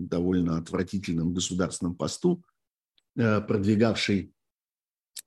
[0.08, 2.44] довольно отвратительном государственном посту,
[3.16, 4.32] э, продвигавший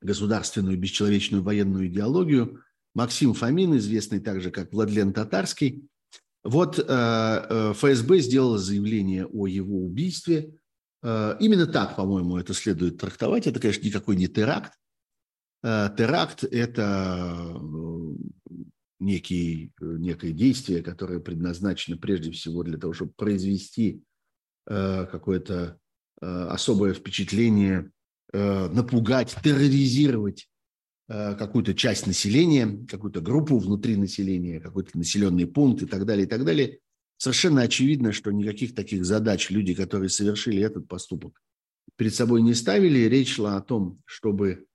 [0.00, 2.62] государственную бесчеловечную военную идеологию.
[2.94, 5.88] Максим Фомин, известный также как Владлен Татарский,
[6.44, 10.54] вот э, э, ФСБ сделала заявление о его убийстве.
[11.00, 13.46] Именно так, по-моему, это следует трактовать.
[13.46, 14.72] Это, конечно, никакой не теракт.
[15.62, 17.56] Теракт– это
[19.00, 24.02] некий, некое действие, которое предназначено прежде всего для того, чтобы произвести
[24.68, 25.78] какое-то
[26.20, 27.90] особое впечатление,
[28.32, 30.46] напугать, терроризировать
[31.10, 36.28] Э, какую-то часть населения, какую-то группу внутри населения, какой-то населенный пункт и так далее, и
[36.28, 36.80] так далее,
[37.16, 41.40] совершенно очевидно, что никаких таких задач люди, которые совершили этот поступок,
[41.96, 43.08] перед собой не ставили.
[43.08, 44.66] Речь шла о том, чтобы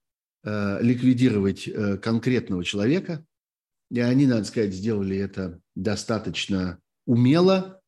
[0.44, 3.24] э, ликвидировать э, конкретного человека,
[3.91, 7.80] И они, надо сказать, сделали это достаточно умело.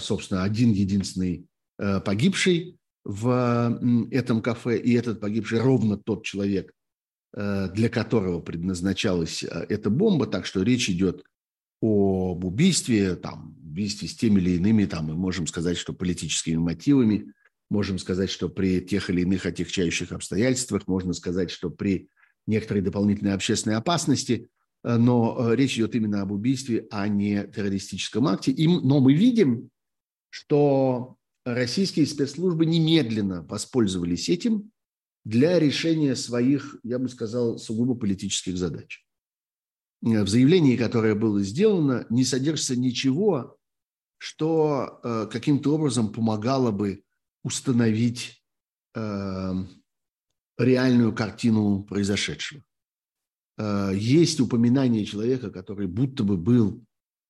[0.00, 1.46] Собственно, один единственный
[1.76, 3.78] погибший в
[4.10, 6.72] этом кафе, и этот погибший ровно тот человек,
[7.32, 10.26] для которого предназначалась эта бомба.
[10.26, 11.24] Так что речь идет
[11.80, 17.32] об убийстве, там, убийстве с теми или иными, там, мы можем сказать, что политическими мотивами,
[17.70, 22.08] можем сказать, что при тех или иных отягчающих обстоятельствах, можно сказать, что при
[22.46, 24.46] некоторой дополнительной общественной опасности, э,
[24.82, 28.52] но э, речь идет именно об убийстве, а не террористическом акте.
[28.52, 29.70] И, но мы видим,
[30.30, 34.70] что российские спецслужбы немедленно воспользовались этим
[35.24, 39.04] для решения своих, я бы сказал, сугубо политических задач.
[40.04, 43.58] Э, в заявлении, которое было сделано, не содержится ничего,
[44.18, 47.02] что э, каким-то образом помогало бы
[47.44, 48.42] установить
[48.94, 49.52] э,
[50.58, 52.62] реальную картину произошедшего.
[53.58, 56.80] Есть упоминание человека, который будто бы был,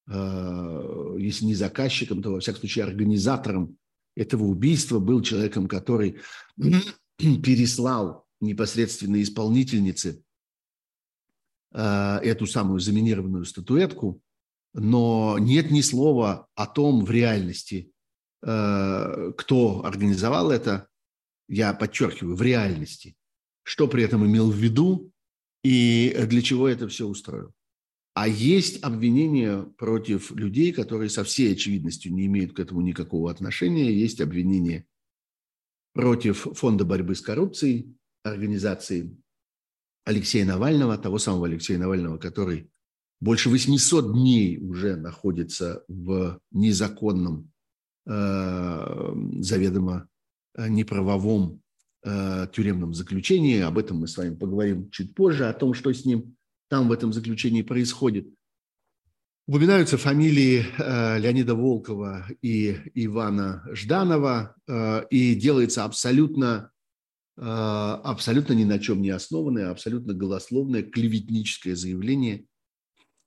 [0.06, 3.78] если не заказчиком, то во всяком случае организатором
[4.14, 6.18] этого убийства, был человеком, который
[7.18, 10.22] переслал непосредственно исполнительнице
[11.70, 14.22] Э, эту самую заминированную статуэтку,
[14.72, 17.92] но нет ни слова о том в реальности,
[18.42, 20.88] э, кто организовал это,
[21.46, 23.16] я подчеркиваю, в реальности,
[23.64, 25.10] что при этом имел в виду
[25.62, 27.52] и для чего это все устроил.
[28.14, 33.92] А есть обвинения против людей, которые со всей очевидностью не имеют к этому никакого отношения.
[33.92, 34.86] Есть обвинения
[35.94, 37.94] против Фонда борьбы с коррупцией,
[38.24, 39.16] организации
[40.04, 42.70] Алексея Навального, того самого Алексея Навального, который
[43.20, 47.52] больше 800 дней уже находится в незаконном,
[48.06, 50.08] э, заведомо
[50.54, 51.67] э, неправовом э,
[52.02, 53.60] тюремном заключении.
[53.60, 56.36] Об этом мы с вами поговорим чуть позже, о том, что с ним
[56.68, 58.28] там в этом заключении происходит.
[59.46, 66.70] Упоминаются фамилии э, Леонида Волкова и Ивана Жданова, э, и делается абсолютно
[67.40, 72.46] абсолютно ни на чем не основанное, абсолютно голословное клеветническое заявление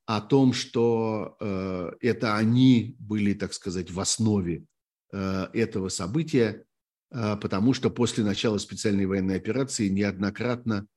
[0.05, 4.65] о том, что э, это они были, так сказать, в основе
[5.13, 6.63] э, этого события, э,
[7.11, 10.87] потому что после начала специальной военной операции неоднократно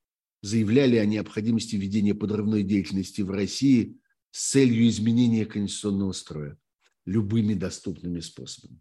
[0.43, 3.97] заявляли о необходимости ведения подрывной деятельности в России
[4.31, 6.59] с целью изменения конституционного строя
[7.07, 8.81] любыми доступными способами.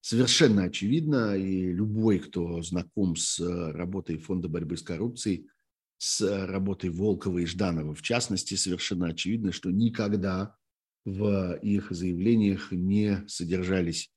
[0.00, 5.48] Совершенно очевидно, и любой, кто знаком с э, работой Фонда борьбы с коррупцией,
[5.98, 10.56] с работой Волкова и Жданова, в частности, совершенно очевидно, что никогда
[11.04, 14.10] в их заявлениях не содержались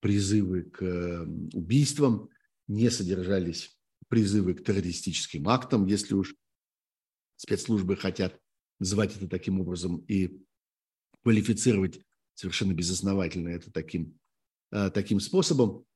[0.00, 2.30] призывы к убийствам,
[2.66, 3.76] не содержались
[4.08, 6.34] призывы к террористическим актам, если уж
[7.36, 8.38] спецслужбы хотят
[8.78, 10.40] называть это таким образом и
[11.22, 12.00] квалифицировать
[12.34, 14.18] совершенно безосновательно это таким
[14.70, 15.86] Э, таким способом,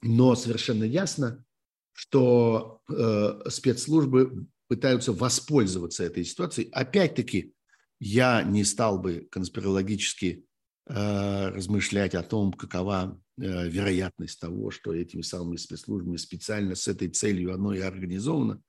[0.00, 1.44] но совершенно ясно,
[1.92, 6.70] что э, спецслужбы пытаются воспользоваться этой ситуацией.
[6.70, 7.52] Опять-таки,
[7.98, 10.45] я не стал бы конспирологически
[10.88, 17.52] размышлять о том, какова э, вероятность того, что этими самыми спецслужбами специально с этой целью
[17.52, 18.62] оно и организовано.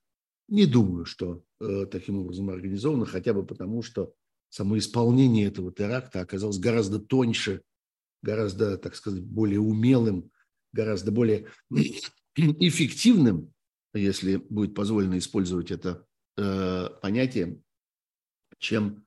[0.48, 4.14] Не думаю, что э, таким образом организовано, хотя бы потому, что
[4.50, 7.62] само исполнение этого теракта оказалось гораздо тоньше
[8.22, 10.32] гораздо, так сказать, более умелым,
[10.74, 11.48] гораздо более
[12.36, 13.54] эффективным,
[13.94, 16.06] если будет позволено использовать это
[16.38, 17.62] э, понятие,
[18.60, 19.07] чем э,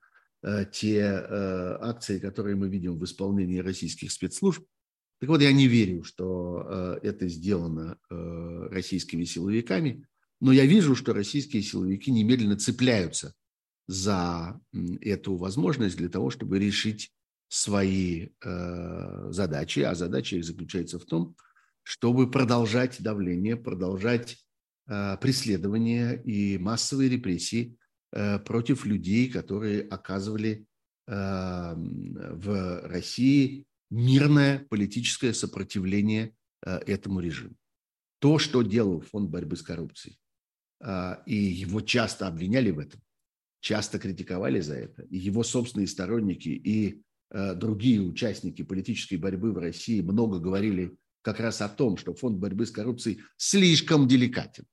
[0.71, 4.65] те э, акции, которые мы видим в исполнении российских спецслужб.
[5.19, 10.07] Так вот, я не верю, что э, это сделано э, российскими силовиками,
[10.39, 13.35] но я вижу, что российские силовики немедленно цепляются
[13.87, 14.59] за
[15.01, 17.11] эту возможность для того, чтобы решить
[17.47, 21.35] свои э, задачи, а задача их заключается в том,
[21.83, 24.37] чтобы продолжать давление, продолжать
[24.87, 27.80] э, преследование и массовые репрессии э,
[28.45, 30.65] против людей, которые оказывали
[31.07, 31.13] э,
[31.75, 36.35] в России мирное политическое сопротивление
[36.65, 37.55] э, этому режиму.
[38.19, 40.17] То, что делал Фонд борьбы с коррупцией,
[40.83, 43.01] э, и его часто обвиняли в этом,
[43.61, 47.01] часто критиковали за это, и его собственные сторонники, и
[47.33, 52.39] Э, другие участники политической борьбы в России много говорили как раз о том, что фонд
[52.39, 54.65] борьбы с коррупцией слишком деликатен,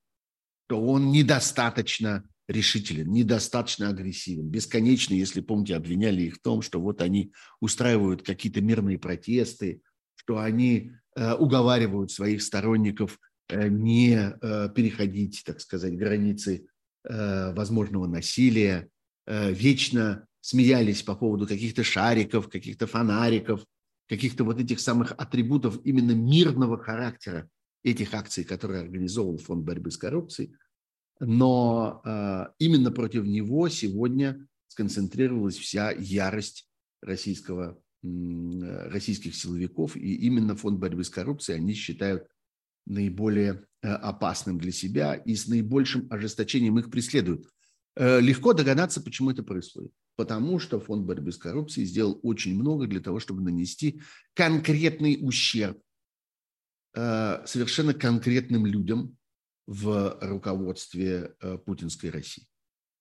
[0.66, 4.48] что он недостаточно решителен, недостаточно агрессивен.
[4.48, 9.82] Бесконечно, если помните, обвиняли их в том, что вот они устраивают какие-то мирные протесты,
[10.16, 16.66] что они э, уговаривают своих сторонников э, не э, переходить, так сказать, границы
[17.04, 18.88] э, возможного насилия,
[19.26, 23.64] э, вечно смеялись по поводу каких-то шариков, каких-то фонариков,
[24.08, 27.46] каких-то вот этих самых атрибутов именно мирного характера
[27.84, 30.54] этих акций, которые организовал Фонд борьбы с коррупцией.
[31.20, 36.68] Но э, именно против него сегодня сконцентрировалась вся ярость
[37.02, 39.96] российского, э, российских силовиков.
[39.96, 42.28] И именно Фонд борьбы с коррупцией они считают
[42.86, 47.48] наиболее э, опасным для себя и с наибольшим ожесточением их преследуют.
[47.96, 49.90] Э, легко догадаться, почему это происходит.
[50.16, 54.00] Потому что Фонд борьбы с коррупцией сделал очень много для того, чтобы нанести
[54.34, 55.78] конкретный ущерб
[56.94, 59.16] совершенно конкретным людям
[59.68, 61.34] в руководстве
[61.66, 62.46] путинской России.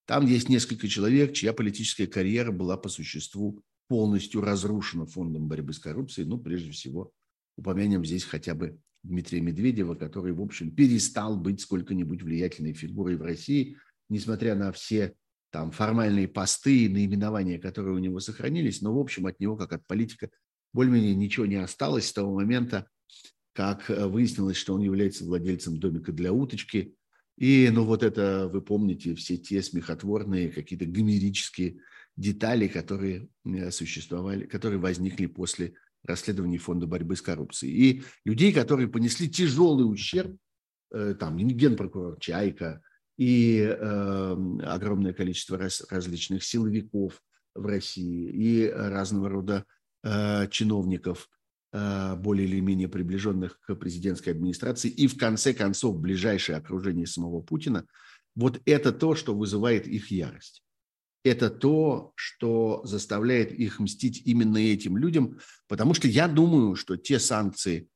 [0.06, 5.80] Там есть несколько человек, чья политическая карьера была по существу полностью разрушена фондом борьбы с
[5.80, 6.28] коррупцией.
[6.28, 7.14] Ну, прежде всего,
[7.56, 13.22] упомянем здесь хотя бы Дмитрия Медведева, который, в общем, перестал быть сколько-нибудь влиятельной фигурой в
[13.22, 13.78] России,
[14.10, 15.14] несмотря на все
[15.52, 19.72] там формальные посты и наименования, которые у него сохранились, но, в общем, от него, как
[19.72, 20.30] от политика,
[20.74, 22.90] более-менее ничего не осталось с того момента,
[23.58, 26.94] как э, выяснилось, что он является владельцем домика для уточки.
[27.40, 31.80] И, ну, вот это, вы помните, все те смехотворные, какие-то гомерические
[32.16, 37.74] детали, которые э, существовали, которые возникли после расследований Фонда борьбы с коррупцией.
[37.74, 40.38] И людей, которые понесли тяжелый ущерб,
[40.92, 42.84] э, там, генпрокурор Чайка
[43.18, 44.36] и э,
[44.66, 47.24] огромное количество раз, различных силовиков
[47.56, 49.66] в России и разного рода
[50.04, 51.28] э, чиновников,
[51.72, 57.86] более или менее приближенных к президентской администрации, и в конце концов ближайшее окружение самого Путина,
[58.36, 60.64] вот это то, что вызывает их ярость.
[61.24, 67.20] Это то, что заставляет их мстить именно этим людям, потому что я думаю, что те
[67.20, 67.90] санкции,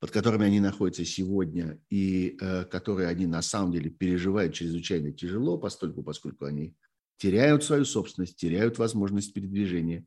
[0.00, 5.58] под которыми они находятся сегодня и э, которые они на самом деле переживают чрезвычайно тяжело,
[5.58, 6.76] поскольку, поскольку они
[7.18, 10.06] теряют свою собственность, теряют возможность передвижения,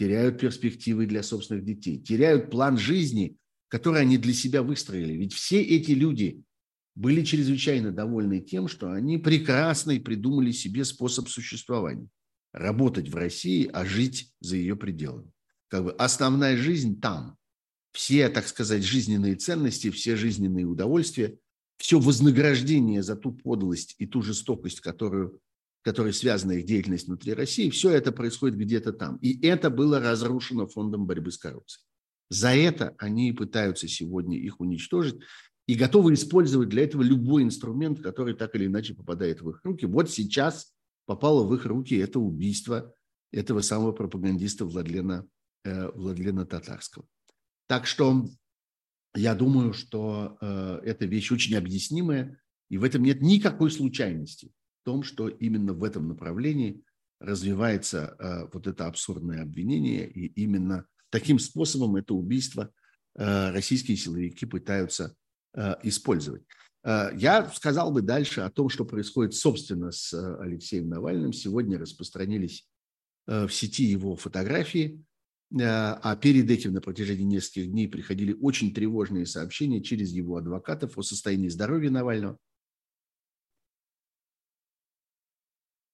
[0.00, 3.36] теряют перспективы для собственных детей, теряют план жизни,
[3.68, 5.12] который они для себя выстроили.
[5.12, 6.42] Ведь все эти люди
[6.94, 12.08] были чрезвычайно довольны тем, что они прекрасно придумали себе способ существования
[12.54, 15.30] работать в России, а жить за ее пределами.
[15.68, 17.36] Как бы основная жизнь там.
[17.92, 21.36] Все, так сказать, жизненные ценности, все жизненные удовольствия,
[21.76, 25.40] все вознаграждение за ту подлость и ту жестокость, которую,
[25.82, 29.16] которой связана их деятельность внутри России, все это происходит где-то там.
[29.16, 31.84] И это было разрушено фондом борьбы с коррупцией.
[32.28, 35.20] За это они пытаются сегодня их уничтожить
[35.66, 39.86] и готовы использовать для этого любой инструмент, который так или иначе попадает в их руки.
[39.86, 40.72] Вот сейчас
[41.06, 42.94] попало в их руки это убийство
[43.32, 45.26] этого самого пропагандиста Владлена,
[45.64, 47.06] э, Владлена Татарского.
[47.66, 48.28] Так что
[49.14, 54.52] я думаю, что э, эта вещь очень объяснимая, и в этом нет никакой случайности
[54.90, 56.82] том, что именно в этом направлении
[57.20, 62.70] развивается э, вот это абсурдное обвинение, и именно таким способом это убийство
[63.16, 65.16] российские силовики пытаются
[65.82, 66.44] использовать.
[66.82, 71.32] Э, я сказал бы дальше о том, что происходит, собственно, с э, Алексеем Навальным.
[71.32, 72.66] Сегодня распространились
[73.26, 75.04] э, в сети его фотографии,
[75.52, 81.02] а перед этим на протяжении нескольких дней приходили очень тревожные сообщения через его адвокатов о
[81.02, 82.38] состоянии здоровья Навального,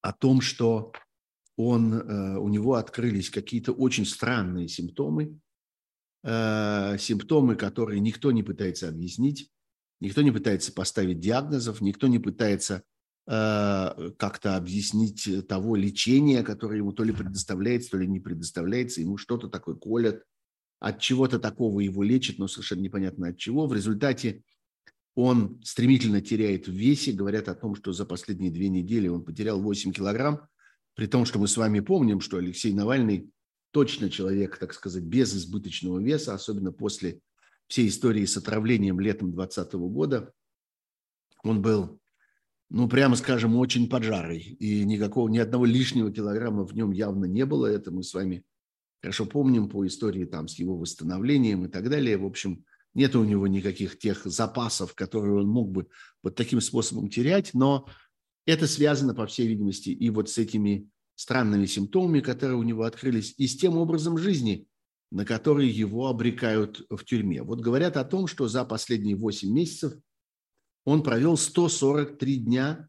[0.08, 0.92] о том, что
[1.56, 1.92] он,
[2.38, 5.38] у него открылись какие-то очень странные симптомы,
[6.22, 9.50] симптомы, которые никто не пытается объяснить,
[10.00, 12.82] Никто не пытается поставить диагнозов, никто не пытается
[13.26, 19.00] э, как-то объяснить того лечения, которое ему то ли предоставляется, то ли не предоставляется.
[19.00, 20.22] Ему что-то такое колят,
[20.80, 23.66] от чего-то такого его лечат, но совершенно непонятно от чего.
[23.66, 24.42] В результате
[25.16, 27.10] он стремительно теряет в весе.
[27.10, 30.46] Говорят о том, что за последние две недели он потерял 8 килограмм,
[30.94, 33.30] при том, что мы с вами помним, что Алексей Навальный
[33.72, 37.20] точно человек, так сказать, без избыточного веса, особенно после
[37.66, 40.32] всей истории с отравлением летом 2020 года,
[41.42, 41.98] он был,
[42.68, 44.40] ну, прямо скажем, очень поджарый.
[44.40, 47.66] И никакого, ни одного лишнего килограмма в нем явно не было.
[47.66, 48.44] Это мы с вами
[49.00, 52.18] хорошо помним по истории там с его восстановлением и так далее.
[52.18, 52.64] В общем,
[52.96, 55.86] нет у него никаких тех запасов, которые он мог бы
[56.22, 57.86] вот таким способом терять, но
[58.46, 63.34] это связано, по всей видимости, и вот с этими странными симптомами, которые у него открылись,
[63.36, 64.66] и с тем образом жизни,
[65.10, 67.42] на которые его обрекают в тюрьме.
[67.42, 69.92] Вот говорят о том, что за последние 8 месяцев
[70.86, 72.88] он провел 143 дня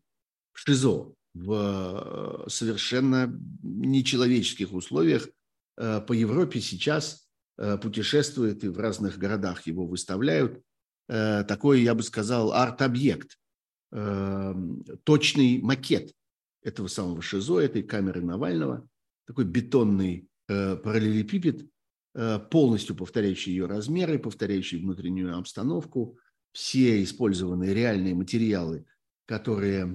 [0.53, 5.28] в ШИЗО в э, совершенно нечеловеческих условиях.
[5.78, 7.26] Э, по Европе сейчас
[7.82, 10.62] путешествует и в разных городах его выставляют.
[11.08, 13.38] Такой, я бы сказал, арт-объект,
[15.03, 16.14] точный макет
[16.64, 18.88] этого самого ШИЗО, этой камеры Навального–
[19.28, 21.66] такой бетонный параллелепипед,
[22.49, 26.18] полностью повторяющий ее размеры, повторяющий внутреннюю обстановку,
[26.53, 28.86] все использованные реальные материалы,
[29.26, 29.86] которые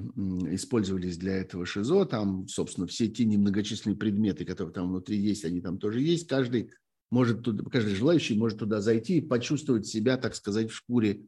[0.51, 5.61] использовались для этого ШИЗО, там, собственно, все те немногочисленные предметы, которые там внутри есть, они
[5.61, 6.29] там тоже есть.
[6.29, 6.71] Каждый
[7.13, 11.27] может туда, каждый желающий может туда зайти и почувствовать себя, так сказать, в шкуре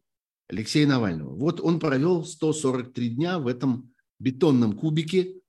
[0.49, 1.37] Алексея Навального.
[1.37, 5.43] Вот он провел 143 дня в этом бетонном кубике,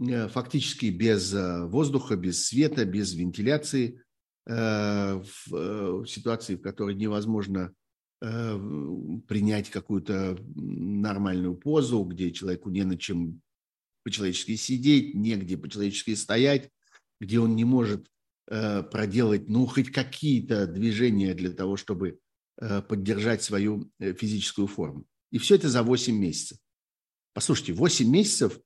[0.00, 4.02] э, фактически без э, воздуха, без света, без вентиляции,
[4.46, 7.72] э, в ситуации, в которой невозможно
[8.20, 13.40] принять какую-то нормальную позу, где человеку не на чем
[14.02, 16.68] по-человечески сидеть, негде по-человечески стоять,
[17.20, 18.08] где он не может
[18.48, 22.18] проделать, ну, хоть какие-то движения для того, чтобы
[22.60, 25.06] Э, поддержать свою э, физическую форму.
[25.30, 26.58] И все это за 8 месяцев.
[27.32, 28.58] Послушайте, 8 месяцев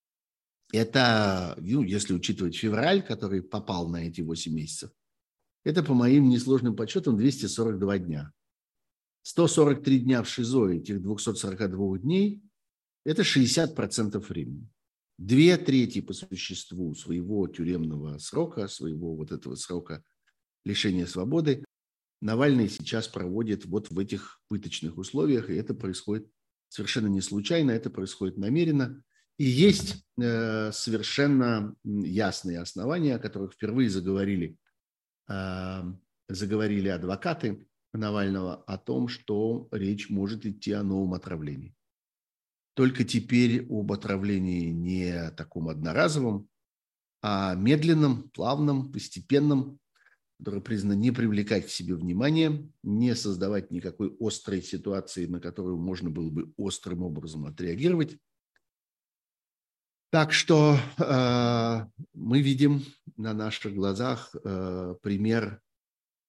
[0.72, 4.90] –это, ну, если учитывать февраль, который попал на эти 8 месяцев,
[5.62, 8.32] это, по моим несложным подсчетам, 242 дня.
[9.22, 12.42] 143 дня в ШИЗО этих 242 дней–
[13.04, 14.68] это 60% времени.
[15.20, 20.02] Две трети по существу своего тюремного срока, своего вот этого срока
[20.64, 21.62] лишения свободы
[22.22, 26.26] Навальный сейчас проводит вот в этих пыточных условиях, и это происходит
[26.68, 29.02] совершенно не случайно, это происходит намеренно.
[29.36, 34.56] И есть э, совершенно ясные основания, о которых впервые заговорили,
[35.28, 35.82] э,
[36.30, 41.74] заговорили адвокаты Навального о том, что речь может идти о новом отравлении.
[42.80, 46.48] Только теперь об отравлении не таком одноразовом,
[47.20, 49.78] а медленном, плавном, постепенном,
[50.38, 56.08] которое признано не привлекать к себе внимания, не создавать никакой острой ситуации, на которую можно
[56.08, 58.16] было бы острым образом отреагировать.
[60.08, 62.82] Так что э, мы видим
[63.18, 65.60] на наших глазах э, пример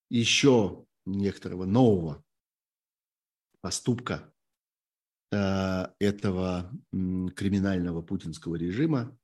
[0.09, 2.21] еще некоторого нового
[3.61, 4.30] поступка
[5.35, 9.17] этого э, криминального путинского режима,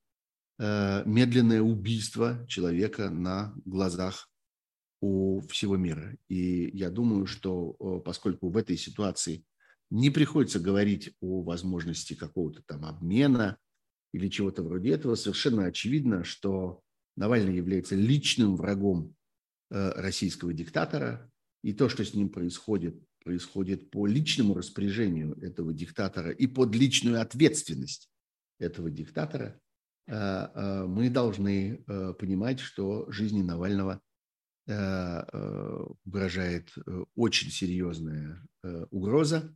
[0.59, 4.29] э, медленное убийство человека на глазах
[5.01, 6.15] у всего мира.
[6.27, 9.45] И я думаю, что поскольку в этой ситуации
[9.89, 13.57] не приходится говорить о возможности какого-то там обмена
[14.13, 16.81] или чего-то вроде этого, совершенно очевидно, что
[17.15, 19.15] Навальный является личным врагом
[19.71, 21.31] э, российского диктатора,
[21.63, 27.21] и то, что с ним происходит, происходит по личному распоряжению этого диктатора и под личную
[27.21, 28.09] ответственность
[28.59, 29.59] этого диктатора,
[30.07, 31.83] э, мы должны
[32.17, 34.01] понимать, что жизни Навального
[34.69, 38.45] Э, э, угрожает э, очень серьезная
[38.91, 39.55] угроза,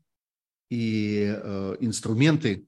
[0.69, 1.25] и
[1.81, 2.65] инструменты,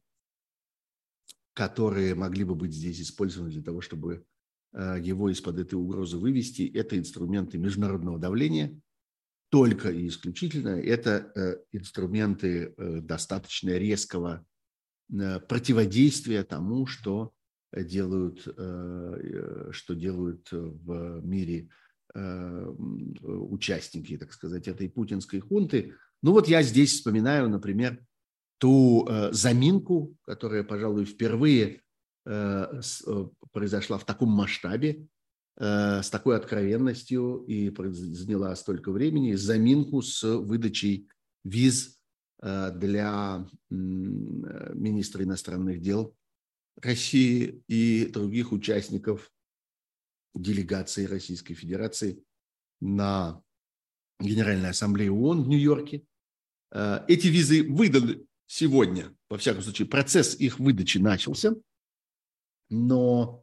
[1.54, 4.26] которые могли бы быть здесь использованы для того, чтобы
[4.74, 8.78] его из-под этой угрозы вывести, это инструменты международного давления,
[9.54, 14.44] только и исключительно это инструменты достаточно резкого
[15.48, 17.34] противодействия тому, что
[17.72, 21.70] делают, что делают в мире
[22.16, 22.72] Э,
[23.24, 25.96] участники, так сказать, этой путинской хунты.
[26.22, 28.06] Ну вот я здесь вспоминаю, например,
[28.60, 31.82] ту э, заминку, которая, пожалуй, впервые
[32.28, 32.82] э,
[33.52, 35.08] произошла в таком масштабе,
[35.56, 41.08] с такой откровенностью и заняла столько времени, заминку с выдачей
[41.44, 42.00] виз
[42.40, 46.16] для министра иностранных дел
[46.82, 49.32] России и других участников
[50.34, 52.24] делегации Российской Федерации
[52.82, 53.42] на
[54.20, 56.06] Генеральной Ассамблее ООН в Нью-Йорке.
[56.72, 61.56] Э, эти визы выданы сегодня, во всяком случае, процесс их выдачи начался,
[62.70, 63.43] но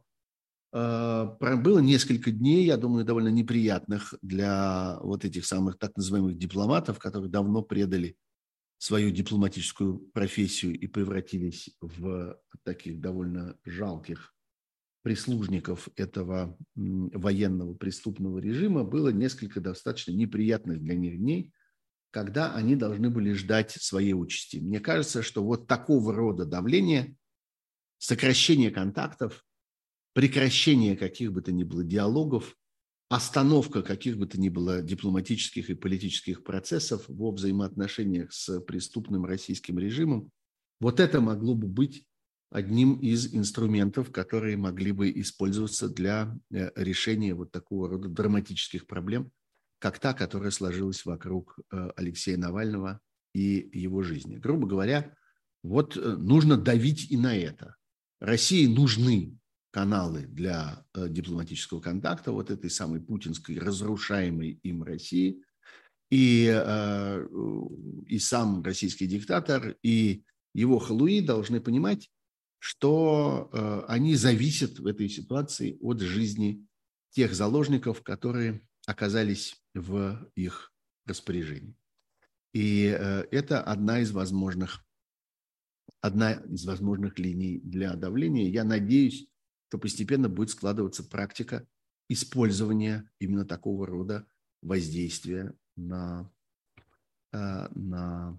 [0.71, 7.29] было несколько дней, я думаю, довольно неприятных для вот этих самых так называемых дипломатов, которые
[7.29, 8.15] давно предали
[8.77, 14.33] свою дипломатическую профессию и превратились в таких довольно жалких
[15.03, 21.53] прислужников этого военного преступного режима было несколько достаточно неприятных для них дней,
[22.11, 24.57] когда они должны были ждать своей участи.
[24.57, 27.15] Мне кажется, что вот такого рода давление,
[27.97, 29.43] сокращение контактов,
[30.13, 32.57] прекращение каких бы то ни было диалогов,
[33.09, 39.79] остановка каких бы то ни было дипломатических и политических процессов во взаимоотношениях с преступным российским
[39.79, 40.31] режимом,
[40.79, 42.05] вот это могло бы быть
[42.49, 49.31] одним из инструментов, которые могли бы использоваться для э, решения вот такого рода драматических проблем,
[49.79, 52.99] как та, которая сложилась вокруг э, Алексея Навального
[53.33, 54.35] и его жизни.
[54.35, 55.15] Грубо говоря,
[55.63, 57.75] вот э, нужно давить и на это.
[58.19, 59.37] России нужны
[59.71, 65.41] каналы для э, дипломатического контакта вот этой самой путинской, разрушаемой им России.
[66.09, 67.27] И, э,
[68.07, 72.11] и сам российский диктатор, и его халуи должны понимать,
[72.59, 76.67] что э, они зависят в этой ситуации от жизни
[77.11, 80.73] тех заложников, которые оказались в их
[81.05, 81.75] распоряжении.
[82.53, 84.85] И это одна из возможных,
[86.01, 88.49] одна из возможных линий для давления.
[88.49, 89.31] Я надеюсь,
[89.71, 91.65] то постепенно будет складываться практика
[92.09, 94.27] использования именно такого рода
[94.61, 96.29] воздействия на,
[97.31, 98.37] э, на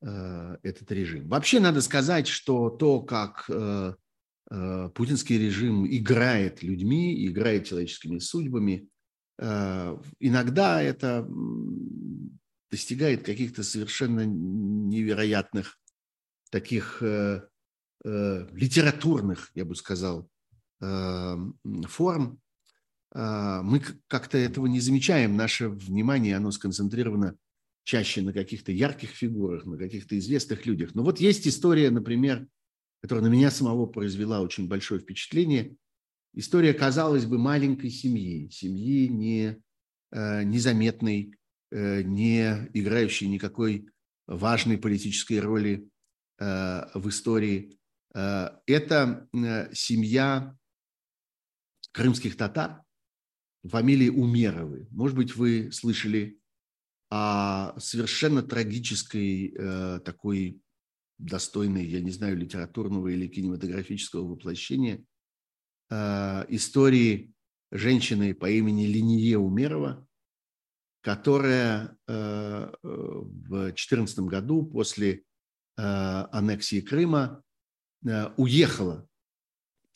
[0.00, 1.28] э, этот режим.
[1.28, 3.94] Вообще надо сказать, что то, как э,
[4.94, 8.88] путинский режим играет людьми, играет человеческими судьбами,
[10.20, 11.28] иногда это
[12.70, 15.76] достигает каких-то совершенно невероятных
[16.50, 17.02] таких
[18.04, 20.28] э, литературных, я бы сказал,
[20.80, 21.36] э,
[21.88, 22.40] форм,
[23.14, 25.36] э, мы как-то этого не замечаем.
[25.36, 27.36] Наше внимание, оно сконцентрировано
[27.84, 30.94] чаще на каких-то ярких фигурах, на каких-то известных людях.
[30.94, 32.46] Но вот есть история, например,
[33.00, 35.76] которая на меня самого произвела очень большое впечатление.
[36.34, 39.62] История, казалось бы, маленькой семьи, семьи не,
[40.10, 41.34] э, незаметной,
[41.70, 43.88] э, не играющей никакой
[44.26, 45.88] важной политической роли
[46.38, 47.78] э, в истории
[48.16, 50.56] это э, семья
[51.92, 52.82] крымских татар,
[53.62, 54.88] фамилии Умеровы.
[54.90, 56.38] Может быть, вы слышали
[57.10, 60.62] о совершенно трагической э, такой
[61.18, 65.02] достойной, я не знаю, литературного или кинематографического воплощения
[65.88, 67.32] истории
[67.70, 70.06] женщины по имени Линие Умерова,
[71.00, 75.22] которая в 2014 году после
[75.76, 77.45] аннексии Крыма Э,
[78.36, 79.08] уехала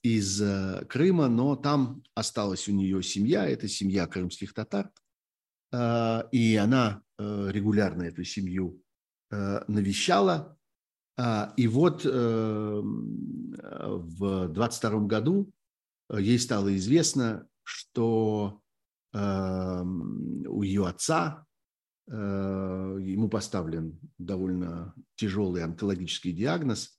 [0.02, 4.90] из э, Крыма, но там осталась у нее семья, это семья крымских татар,
[5.72, 8.82] э, и она регулярно эту семью
[9.30, 10.56] навещала.
[11.58, 12.88] И вот в
[14.48, 15.52] 22 году
[16.10, 18.62] ей стало известно, что
[19.12, 19.18] у
[20.62, 21.44] ее отца
[22.08, 26.98] ему поставлен довольно тяжелый онкологический диагноз,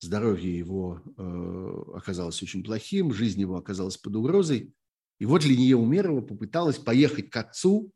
[0.00, 4.72] здоровье его э, оказалось очень плохим, жизнь его оказалась под угрозой.
[5.18, 7.90] И вот Линия Умерова попыталась поехать к отцу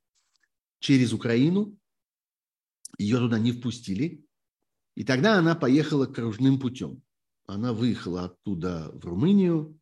[0.79, 1.77] через Украину.
[2.99, 4.25] Ее туда не впустили.
[4.97, 7.03] И тогда она поехала кружным путем.
[7.47, 9.79] Она выехала оттуда в Румынию,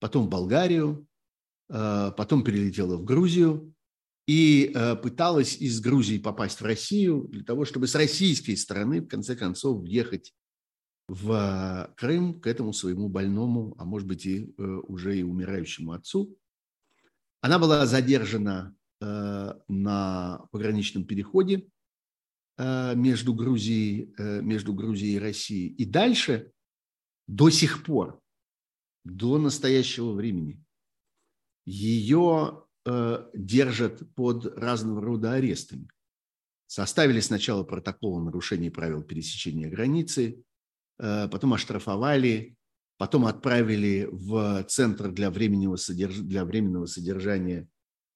[0.00, 1.06] потом в Болгарию,
[1.70, 3.74] э, потом перелетела в Грузию
[4.26, 9.06] и э, пыталась из Грузии попасть в Россию для того, чтобы с российской стороны в
[9.06, 10.32] конце концов въехать
[11.08, 16.36] в Крым к этому своему больному, а может быть и э, уже и умирающему отцу.
[17.40, 21.68] Она была задержана э, на пограничном переходе
[22.56, 25.74] э, между Грузией, между Грузией и Россией.
[25.74, 26.52] И дальше
[27.26, 28.20] до сих пор,
[29.04, 30.64] до настоящего времени,
[31.66, 32.64] ее
[33.32, 35.88] держат под разного рода арестами.
[36.66, 40.44] Составили сначала протокол о нарушении правил пересечения границы,
[40.98, 42.56] потом оштрафовали,
[42.96, 46.18] потом отправили в центр для временного, содерж...
[46.18, 47.68] для временного содержания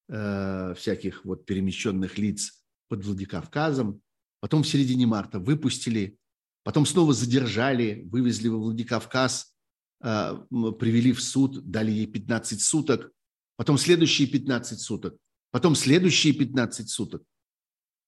[0.09, 4.01] э, всяких вот перемещенных лиц под Владикавказом,
[4.41, 6.17] потом в середине марта выпустили,
[6.65, 9.55] потом снова задержали, вывезли во Владикавказ,
[10.03, 10.39] э,
[10.79, 13.11] привели в суд, дали ей 15 суток,
[13.57, 15.17] потом следующие 15 суток,
[15.51, 17.23] потом следующие 15 суток.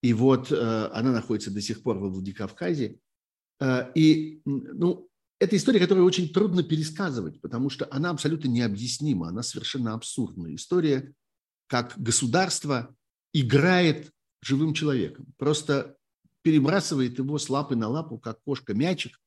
[0.01, 3.10] И вот э, она находится до сих пор во Владикавказе, Э,
[3.95, 5.07] и ну,
[5.39, 10.55] это история, которую очень трудно пересказывать, потому что она абсолютно необъяснима, она совершенно абсурдная.
[10.55, 11.13] История,
[11.67, 12.95] как государство
[13.33, 15.95] играет живым человеком, просто
[16.43, 19.19] перебрасывает его с лапы на лапу, как кошка мячик.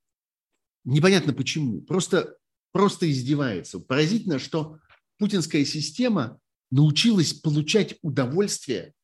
[0.84, 2.36] Непонятно почему, просто,
[2.72, 3.80] просто издевается.
[3.80, 4.78] Поразительно, что
[5.18, 8.94] путинская система научилась получать удовольствие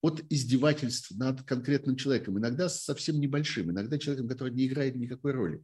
[0.00, 5.62] от издевательств над конкретным человеком, иногда совсем небольшим, иногда человеком, который не играет никакой роли.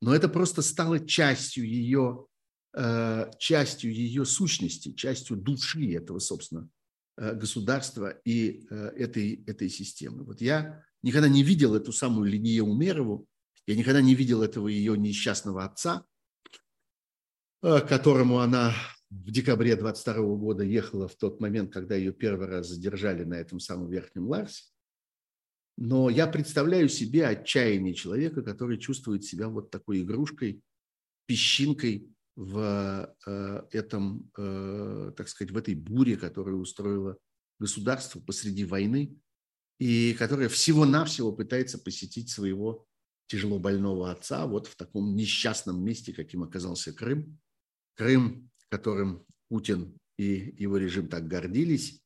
[0.00, 2.26] Но это просто стало частью ее,
[2.76, 6.68] э, частью ее сущности, частью души этого, собственно,
[7.16, 10.24] э, государства и э, этой, этой системы.
[10.24, 13.26] Вот я никогда не видел эту самую Линию Умерову,
[13.66, 16.04] я никогда не видел этого ее несчастного отца,
[17.62, 18.74] которому она
[19.22, 23.60] в декабре 22 года ехала в тот момент, когда ее первый раз задержали на этом
[23.60, 24.64] самом Верхнем Ларсе.
[25.76, 30.62] Но я представляю себе отчаяние человека, который чувствует себя вот такой игрушкой,
[31.26, 33.16] песчинкой в
[33.72, 37.16] этом, так сказать, в этой буре, которую устроило
[37.58, 39.16] государство посреди войны,
[39.78, 42.86] и которое всего-навсего пытается посетить своего
[43.26, 47.38] тяжело больного отца вот в таком несчастном месте, каким оказался Крым.
[47.94, 52.00] Крым, которым Путин и его режим так гордились,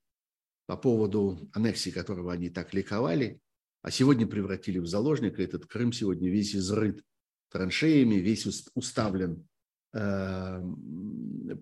[0.67, 3.41] по поводу аннексии которого они так ликовали,
[3.83, 5.43] а сегодня превратили в заложника.
[5.43, 7.03] Этот Крым сегодня весь изрыт
[7.51, 9.47] траншеями, весь уставлен
[9.95, 10.63] э,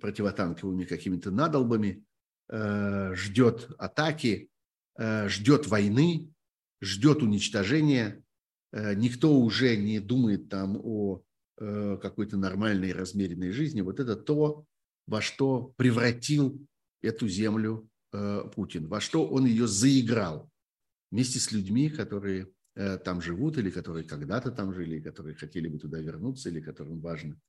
[0.00, 2.04] противотанковыми какими-то надолбами,
[2.48, 4.48] э, ждет атаки,
[4.98, 6.32] э, ждет войны,
[6.82, 8.24] ждет уничтожения.
[8.72, 11.22] Э, никто уже не думает там о
[11.58, 13.82] э, какой-то нормальной размеренной жизни.
[13.82, 14.64] Вот это то,
[15.06, 16.66] во что превратил
[17.02, 20.50] эту землю э, Путин, во что он ее заиграл
[21.10, 22.48] вместе с людьми, которые
[23.04, 27.40] там живут или которые когда-то там жили, которые хотели бы туда вернуться или которым важно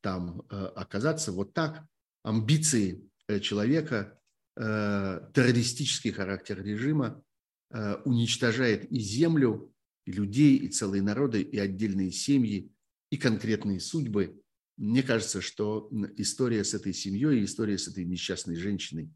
[0.00, 1.32] там оказаться.
[1.32, 1.84] Вот так
[2.22, 3.06] амбиции
[3.42, 4.18] человека,
[4.56, 7.22] террористический характер режима
[8.06, 9.70] уничтожает и землю,
[10.06, 12.72] и людей, и целые народы, и отдельные семьи,
[13.10, 14.40] и конкретные судьбы.
[14.76, 19.12] Мне кажется, что история с этой семьей, история с этой несчастной женщиной,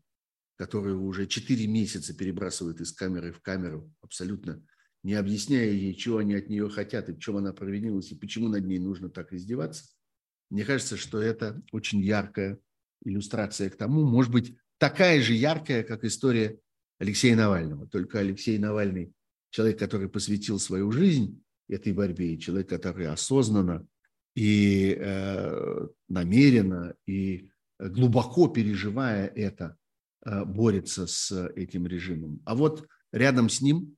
[0.56, 4.64] которую уже четыре месяца перебрасывают из камеры в камеру, абсолютно
[5.02, 8.48] не объясняя ей, чего они от нее хотят, и в чем она провинилась, и почему
[8.48, 9.84] над ней нужно так издеваться,
[10.50, 12.58] мне кажется, что это очень яркая
[13.04, 16.58] иллюстрация к тому, может быть, такая же яркая, как история
[16.98, 17.86] Алексея Навального.
[17.86, 19.12] Только Алексей Навальный
[19.50, 23.86] человек, который посвятил свою жизнь этой борьбе, и человек, который осознанно
[24.38, 29.76] и э, намеренно и глубоко переживая это,
[30.24, 32.40] э, борется с этим режимом.
[32.44, 33.96] А вот рядом с ним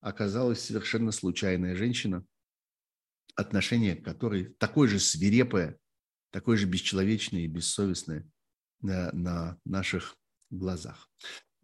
[0.00, 2.24] оказалась совершенно случайная женщина,
[3.34, 5.76] отношение к которой такое же свирепое,
[6.30, 8.26] такое же бесчеловечное и бессовестное
[8.80, 10.16] на, на наших
[10.48, 11.10] глазах.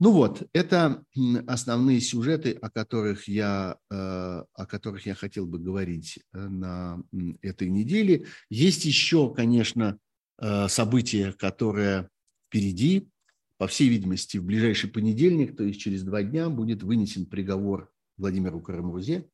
[0.01, 1.05] Ну вот, это
[1.49, 7.03] основные сюжеты, о которых я, э, о которых я хотел бы говорить э, на
[7.43, 8.27] этой неделе.
[8.49, 9.99] Есть еще, конечно,
[10.41, 12.11] э, события, которые
[12.47, 13.11] впереди.
[13.57, 18.61] По всей видимости, в ближайший понедельник, то есть через два дня, будет вынесен приговор Владимиру
[18.61, 19.29] Карамурзе.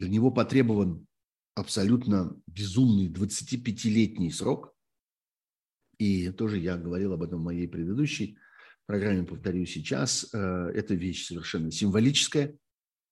[0.00, 1.06] Для него потребован
[1.54, 4.74] абсолютно безумный 25-летний срок–
[5.98, 8.38] и тоже я говорил об этом в моей предыдущей
[8.88, 10.28] программе, повторю сейчас.
[10.32, 12.54] Э, это вещь совершенно символическая,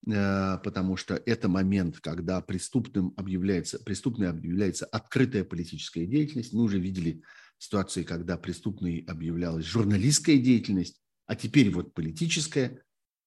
[0.06, 6.54] э, потому что это момент, когда преступным объявляется, преступной объявляется открытая политическая деятельность.
[6.54, 7.22] Мы уже видели
[7.58, 12.82] ситуации, когда преступной объявлялась журналистская деятельность, а теперь вот политическая.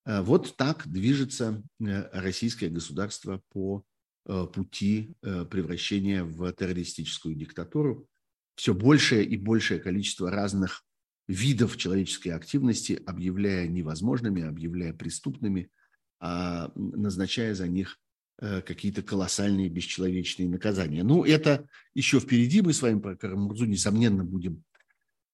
[0.06, 3.84] Э, вот так движется российское государство по
[4.54, 8.08] пути превращения в террористическую диктатуру
[8.60, 10.84] все большее и большее количество разных
[11.30, 15.72] видов человеческой активности, объявляя невозможными, объявляя преступными,
[16.20, 17.98] а назначая за них
[18.42, 21.04] э, какие-то колоссальные бесчеловечные наказания.
[21.04, 22.62] Ну, это еще впереди.
[22.62, 24.66] Мы с вами про Карамурзу, несомненно, будем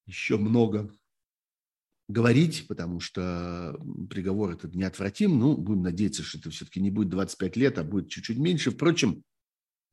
[0.05, 0.93] еще много
[2.07, 3.76] говорить, потому что
[4.07, 5.39] приговор этот неотвратим.
[5.39, 8.69] Ну, будем надеяться, что это все-таки не будет 25 лет, а будет чуть-чуть меньше.
[8.69, 9.23] Впрочем,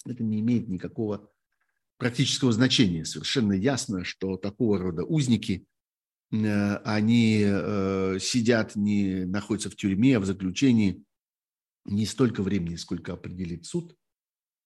[0.05, 1.33] это не имеет никакого
[2.03, 3.05] практического значения.
[3.05, 5.65] Совершенно ясно, что такого рода узники,
[6.33, 11.05] э, они э, сидят, не находятся в тюрьме, а в заключении
[11.85, 13.95] не столько времени, сколько определит суд,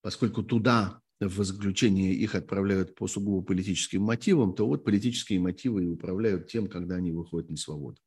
[0.01, 5.89] поскольку туда в заключение их отправляют по сугубо политическим мотивам, то вот политические мотивы и
[5.89, 8.01] управляют тем, когда они выходят на свободу.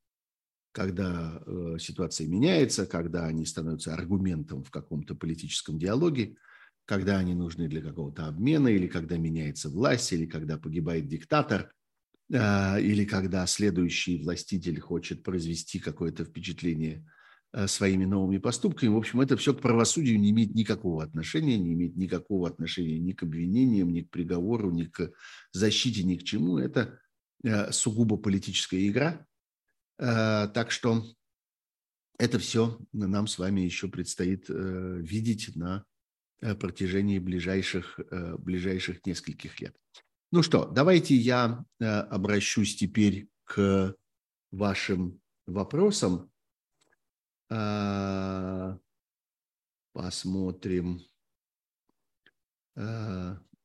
[0.72, 6.36] Когда э, ситуация меняется, когда они становятся аргументом в каком-то политическом диалоге–
[6.90, 11.72] когда они нужны для какого-то обмена, или когда меняется власть, или когда погибает диктатор,
[12.34, 17.06] а, или когда следующий властитель хочет произвести какое-то впечатление
[17.52, 18.90] а, своими новыми поступками.
[18.90, 23.12] В общем, это все к правосудию не имеет никакого отношения, не имеет никакого отношения ни
[23.12, 25.12] к обвинениям, ни к приговору, ни к
[25.52, 26.58] защите, ни к чему.
[26.58, 27.00] Это
[27.46, 29.28] а, сугубо политическая игра.
[30.00, 31.06] Так что
[32.18, 35.86] это все нам с вами еще предстоит э, видеть на
[36.42, 39.76] протяжении ближайших, э, ближайших нескольких лет.
[40.32, 43.96] Ну что, давайте я э, обращусь теперь к
[44.52, 46.32] вашим вопросам.
[49.92, 51.02] Посмотрим,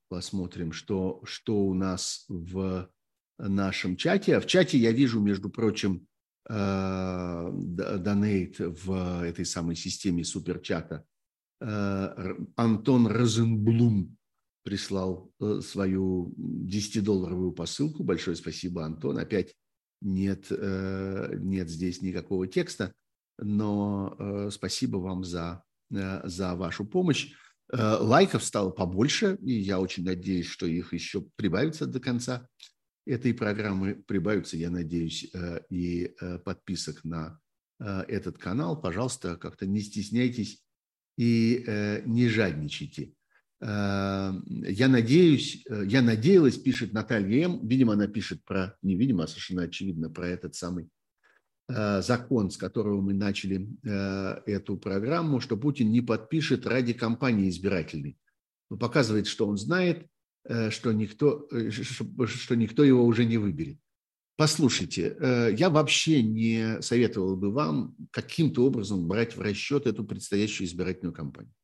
[0.09, 2.91] посмотрим, что, что у нас в
[3.37, 4.41] нашем чате.
[4.41, 6.09] В чате я вижу, между прочим,
[6.49, 11.07] донейт в этой самой системе суперчата
[11.61, 14.17] Антон Розенблум
[14.63, 15.31] прислал
[15.61, 18.03] свою 10-долларовую посылку.
[18.03, 19.19] Большое спасибо, Антон.
[19.19, 19.55] Опять
[20.01, 22.93] нет, нет здесь никакого текста,
[23.39, 27.33] но спасибо вам за, за вашу помощь.
[27.73, 32.49] Лайков стало побольше, и я очень надеюсь, что их еще прибавится до конца
[33.07, 37.39] этой программы прибавится, я надеюсь, э, и э, подписок на
[37.79, 38.81] э, этот канал.
[38.81, 40.64] Пожалуйста, как-то не стесняйтесь
[41.17, 43.13] и не жадничайте.
[43.61, 47.67] Я надеюсь, я надеялась, пишет Наталья М.
[47.67, 50.89] Видимо, она пишет про, не видимо, а совершенно очевидно, про этот самый
[51.69, 53.69] закон, с которого мы начали
[54.47, 58.19] эту программу, что Путин не подпишет ради кампании избирательной.
[58.71, 60.07] Но показывает, что он знает,
[60.47, 63.79] Э, что никто, э, что никто его уже не выберет.
[64.37, 70.67] Послушайте, э, я вообще не советовал бы вам каким-то образом брать в расчет эту предстоящую
[70.67, 71.55] избирательную кампанию.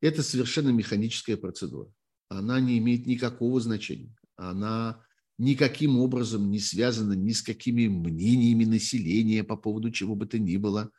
[0.00, 1.90] Это совершенно механическая процедура.
[2.28, 4.14] Она не имеет никакого значения.
[4.36, 5.02] Она
[5.38, 10.56] никаким образом не связана ни с какими мнениями населения по поводу чего бы то ни
[10.56, 10.90] было.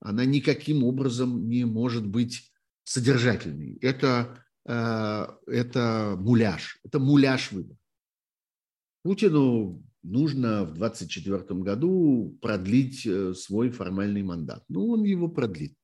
[0.00, 2.50] Она никаким образом не может быть
[2.84, 3.76] содержательной.
[3.82, 7.78] Это Э, это муляж, это муляж выборов.
[9.02, 14.64] Путину нужно в 2024 году продлить э, свой формальный мандат.
[14.68, 15.74] Ну, он его продлит.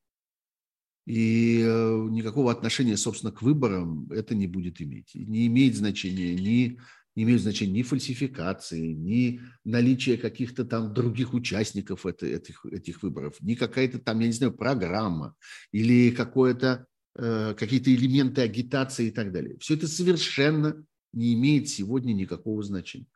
[1.05, 5.11] И э, никакого отношения, собственно, к выборам это не будет иметь.
[5.13, 6.79] Не имеет значения ни,
[7.15, 13.35] не имеют значения ни фальсификации, ни наличие каких-то там других участников это, этих, этих выборов,
[13.41, 15.35] ни какая-то там, я не знаю, программа
[15.71, 19.57] или какое-то Э, какие-то элементы агитации и так далее.
[19.59, 23.07] Все это совершенно не имеет сегодня никакого значения.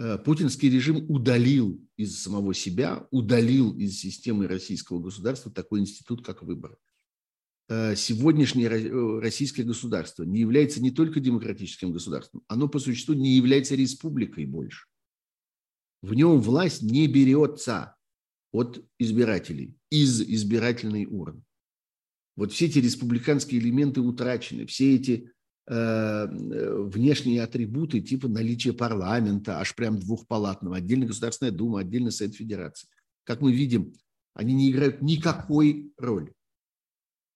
[0.00, 6.44] Э, путинский режим удалил из самого себя, удалил из системы российского государства такой институт, как
[6.44, 6.76] выборы.
[7.68, 8.68] Э, сегодняшнее
[9.18, 14.86] российское государство не является не только демократическим государством, оно по существу не является республикой больше.
[16.00, 17.96] В нем власть не берется
[18.52, 21.42] от избирателей, из избирательной урны.
[22.36, 25.30] Вот все эти республиканские элементы утрачены, все эти э,
[25.68, 32.88] внешние атрибуты типа наличия парламента, аж прям двухпалатного, отдельно Государственная Дума, отдельно Совет Федерации.
[33.24, 33.92] Как мы видим,
[34.34, 36.32] они не играют никакой роли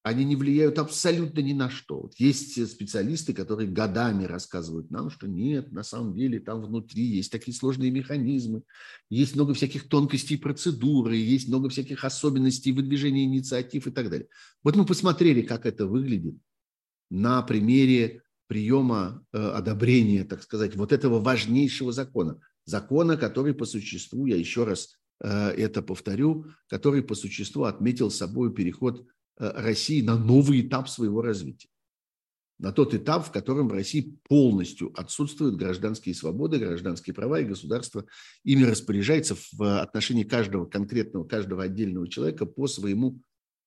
[0.05, 2.01] они не влияют абсолютно ни на что.
[2.01, 7.31] Вот есть специалисты, которые годами рассказывают нам, что нет, на самом деле там внутри есть
[7.31, 8.63] такие сложные механизмы,
[9.11, 14.27] есть много всяких тонкостей процедуры, есть много всяких особенностей выдвижения инициатив и так далее.
[14.65, 16.35] Вот мы посмотрели, как это выглядит
[17.13, 22.41] на примере приема э, одобрения, так сказать, вот этого важнейшего закона.
[22.65, 28.53] Закона, который по существу, я еще раз э, это повторю, который по существу отметил собой
[28.53, 29.07] переход
[29.39, 31.69] Э, России на новый этап своего развития.
[32.59, 38.05] На тот этап, в котором в России полностью отсутствуют гражданские свободы, гражданские права, и государство
[38.45, 43.21] ими распоряжается в отношении каждого конкретного, каждого отдельного человека по своему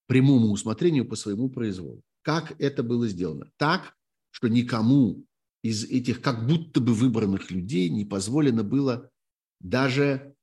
[0.08, 2.02] прямому усмотрению, по своему произволу.
[2.26, 3.51] Как это было сделано?
[3.57, 3.95] Так,
[4.32, 5.23] что никому
[5.61, 9.11] из этих как будто бы выбранных людей не позволено было
[9.59, 10.36] даже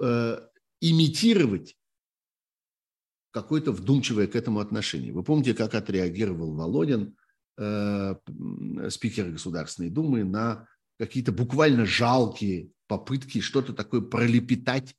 [0.00, 0.48] э,
[0.80, 1.76] имитировать
[3.32, 5.12] какое-то вдумчивое к этому отношение.
[5.12, 7.16] Вы помните, как отреагировал Володин,
[7.58, 8.14] э,
[8.90, 10.68] спикер Государственной Думы, на
[11.00, 14.94] какие-то буквально жалкие попытки что-то такое пролепетать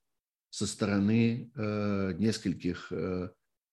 [0.49, 3.29] со стороны э, нескольких э,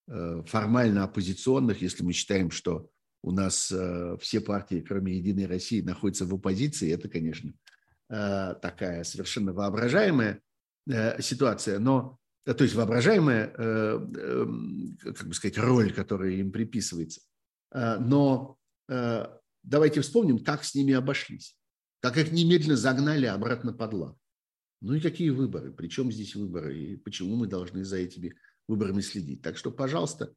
[0.07, 2.91] формально оппозиционных, если мы считаем, что
[3.23, 7.53] у нас э, все партии, кроме «Единой России», находятся в оппозиции, это, конечно,
[8.11, 10.41] э, такая совершенно воображаемая
[10.89, 14.07] э, ситуация, но Э, то есть воображаемая, э,
[15.15, 17.21] как бы сказать, роль, которая им приписывается.
[17.73, 18.59] Э, но
[19.63, 21.57] давайте вспомним, как с ними обошлись,
[22.01, 24.17] как их немедленно загнали обратно под лад.
[24.83, 28.35] Ну и какие выборы, причем здесь выборы, и почему мы должны за этими
[28.69, 29.43] выборами следить.
[29.43, 30.33] Так что, пожалуйста,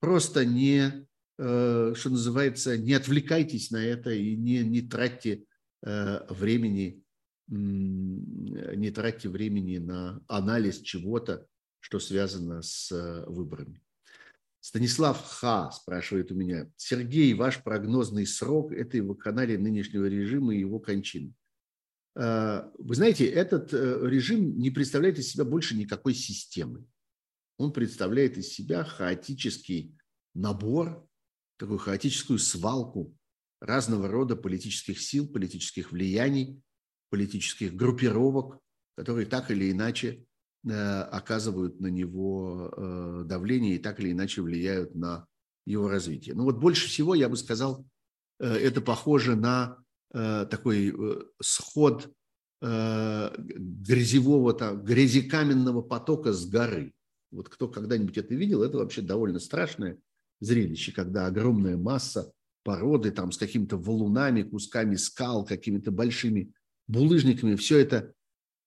[0.00, 1.06] просто не,
[1.36, 5.44] что называется, не отвлекайтесь на это и не, не тратьте
[5.82, 7.04] времени
[7.46, 11.46] не тратьте времени на анализ чего-то,
[11.80, 13.82] что связано с э, выборами.
[14.60, 20.78] Станислав Ха спрашивает у меня, Сергей, ваш прогнозный срок этой вакханалии нынешнего режима и его
[20.78, 21.34] кончины?
[22.16, 26.86] Э, вы знаете, этот э, режим не представляет из себя больше никакой системы.
[27.56, 29.96] Он представляет из себя хаотический
[30.34, 31.06] набор,
[31.56, 33.16] такую хаотическую свалку
[33.60, 36.60] разного рода политических сил, политических влияний,
[37.10, 38.58] политических группировок,
[38.96, 40.24] которые так или иначе
[40.66, 45.26] э, оказывают на него э, давление и так или иначе влияют на
[45.64, 46.34] его развития.
[46.34, 47.86] Ну вот больше всего, я бы сказал,
[48.38, 49.78] это похоже на
[50.12, 50.94] такой
[51.40, 52.12] сход
[52.60, 56.92] грязевого, там, грязекаменного потока с горы.
[57.34, 59.98] Вот кто когда-нибудь это видел, это вообще довольно страшное
[60.40, 62.32] зрелище, когда огромная масса
[62.62, 66.52] породы там с какими-то валунами, кусками скал, какими-то большими
[66.86, 68.14] булыжниками, все это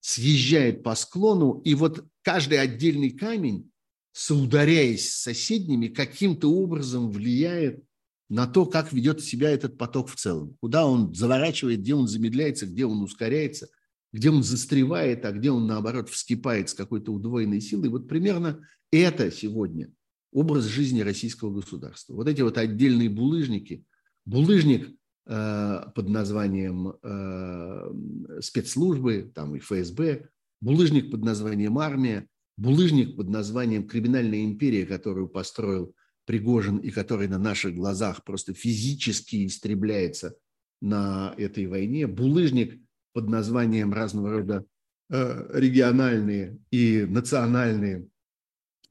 [0.02, 3.72] съезжает по склону, и вот каждый отдельный камень,
[4.11, 7.84] соударяясь с соседними, каким-то образом влияет
[8.30, 10.57] на то, как ведет себя этот поток в целом.
[10.60, 13.69] Куда он заворачивает, где он замедляется, где он ускоряется,
[14.13, 17.89] где он застревает, а где он, наоборот, вскипает с какой-то удвоенной силой.
[17.89, 18.61] Вот примерно
[18.91, 19.91] это сегодня
[20.31, 22.13] образ жизни российского государства.
[22.13, 23.84] Вот эти вот отдельные булыжники.
[24.25, 24.89] Булыжник
[25.25, 30.29] э, под названием э, спецслужбы, там и ФСБ,
[30.61, 32.27] булыжник под названием армия,
[32.57, 35.93] булыжник под названием криминальная империя, которую построил
[36.25, 40.35] Пригожин и который на наших глазах просто физически истребляется
[40.81, 42.81] на этой войне, булыжник
[43.18, 44.64] под названием разного рода
[45.10, 48.10] э, региональные и национальные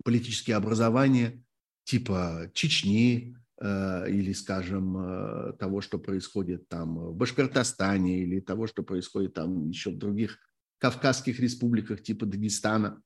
[0.02, 1.44] политические образования
[1.84, 8.82] типа Чечни э, или, скажем, э, того, что происходит там в Башкортостане или того, что
[8.82, 10.40] происходит там еще в других
[10.78, 13.00] кавказских республиках типа Дагестана,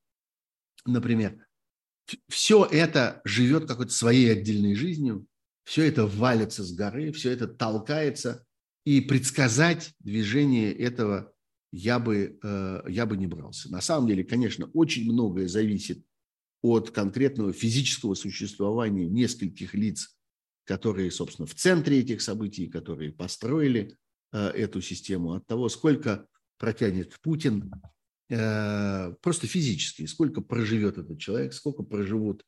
[0.87, 1.47] например.
[2.31, 5.27] Все это живет какой-то своей отдельной жизнью,
[5.65, 8.47] все это валится с горы, все это толкается,
[8.85, 11.32] и предсказать движение этого
[11.73, 13.70] я бы, э, я бы не брался.
[13.70, 16.05] На самом деле, конечно, очень многое зависит
[16.62, 20.16] от конкретного физического существования нескольких лиц,
[20.65, 23.97] которые, собственно, в центре этих событий, которые построили
[24.32, 26.27] э, эту систему, от того, сколько
[26.59, 27.73] протянет Путин,
[28.28, 32.44] э, просто физически, сколько проживет этот человек, сколько проживут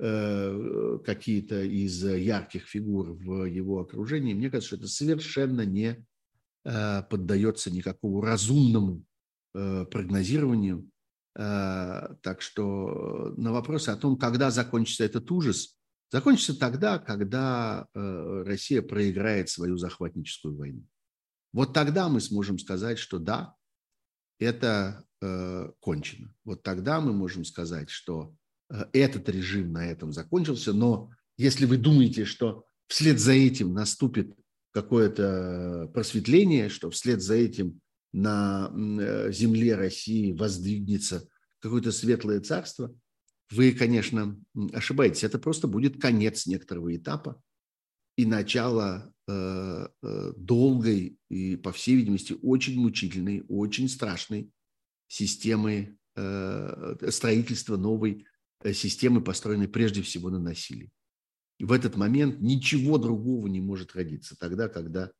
[0.00, 6.02] какие-то из ярких фигур в его окружении, мне кажется, что это совершенно не
[6.62, 9.04] поддается никакому разумному
[9.52, 10.90] прогнозированию.
[11.36, 15.76] Э, так что на вопросы о том, когда закончится этот ужас,
[16.10, 20.84] закончится тогда, когда э, Россия проиграет свою захватническую войну.
[21.52, 23.54] Вот тогда мы сможем сказать, что да,
[24.38, 26.34] это э, кончено.
[26.44, 28.34] Вот тогда мы можем сказать, что
[28.92, 30.72] этот режим на этом закончился.
[30.72, 34.34] Но если вы думаете, что вслед за этим наступит
[34.72, 37.80] какое-то просветление, что вслед за этим
[38.12, 41.28] на э, земле России воздвигнется
[41.60, 42.94] какое-то светлое царство,
[43.50, 44.38] вы, конечно,
[44.72, 45.24] ошибаетесь.
[45.24, 47.40] Это просто будет конец некоторого этапа
[48.16, 54.50] и начало э, э, долгой и, по всей видимости, очень мучительной, очень страшной
[55.08, 55.96] системы
[57.08, 58.26] строительства новой
[58.64, 60.90] системы, построенной прежде всего на насилии.
[61.58, 64.36] И в этот момент ничего другого не может родиться.
[64.38, 65.10] Тогда, когда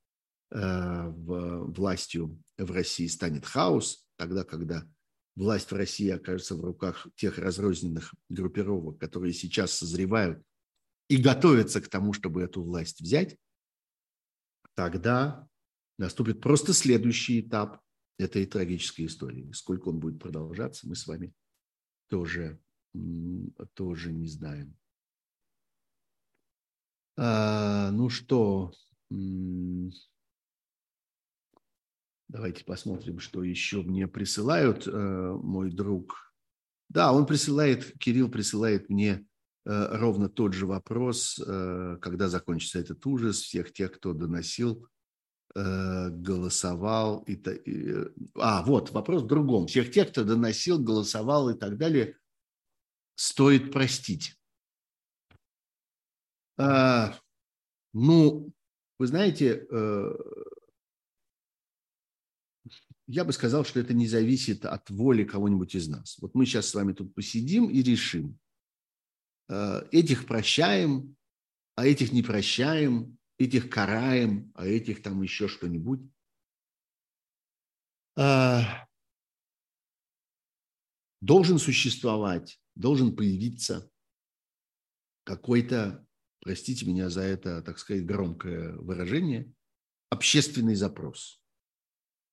[0.53, 4.85] Э, властью в России станет хаос, тогда, когда
[5.37, 10.43] власть в России окажется в руках тех разрозненных группировок, которые сейчас созревают
[11.09, 13.37] и готовятся к тому, чтобы эту власть взять,
[14.75, 15.47] тогда
[15.99, 17.81] наступит просто следующий этап
[18.19, 19.53] этой трагической истории.
[19.53, 21.33] Сколько он будет продолжаться, мы с вами
[22.09, 22.59] тоже,
[23.75, 24.77] тоже не знаем.
[27.17, 28.73] А, ну что,
[32.31, 34.91] Давайте посмотрим, что еще мне присылают, э,
[35.43, 36.33] мой друг.
[36.89, 39.27] Да, он присылает, Кирилл присылает мне
[39.67, 44.87] э, ровно тот же вопрос, э, когда закончится этот ужас, всех тех, кто доносил,
[45.53, 47.25] голосовал.
[47.27, 47.43] И,
[48.37, 49.67] а, вот, вопрос в другом.
[49.67, 52.15] Всех тех, кто доносил, голосовал и так далее,
[53.21, 54.35] стоит простить.
[56.57, 57.19] А,
[57.93, 58.51] ну,
[58.99, 59.67] вы знаете,
[63.07, 66.17] я бы сказал, что это не зависит от воли кого-нибудь из нас.
[66.21, 68.39] Вот мы сейчас с вами тут посидим и решим.
[69.49, 71.15] Э, этих прощаем,
[71.75, 76.01] а этих не прощаем, этих караем, а этих там еще что-нибудь.
[78.17, 78.61] Э,
[81.21, 83.91] должен существовать, должен появиться
[85.25, 86.07] какой-то,
[86.41, 89.53] простите меня за это, так сказать, громкое выражение,
[90.11, 91.39] общественный запрос–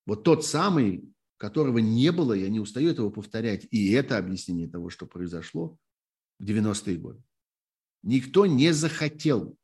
[0.08, 1.04] вот тот самый,
[1.36, 5.76] которого не было, я не устаю этого повторять, и это объяснение того, что произошло
[6.38, 7.22] в 90-е годы.
[8.02, 9.54] Никто не захотел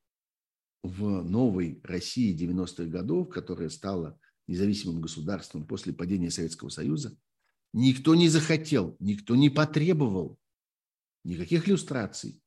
[0.83, 7.17] в новой России 90-х годов, которая стала независимым государством после падения Советского Союза,
[7.75, 10.39] никто не захотел, никто не потребовал
[11.25, 12.41] никаких иллюстраций,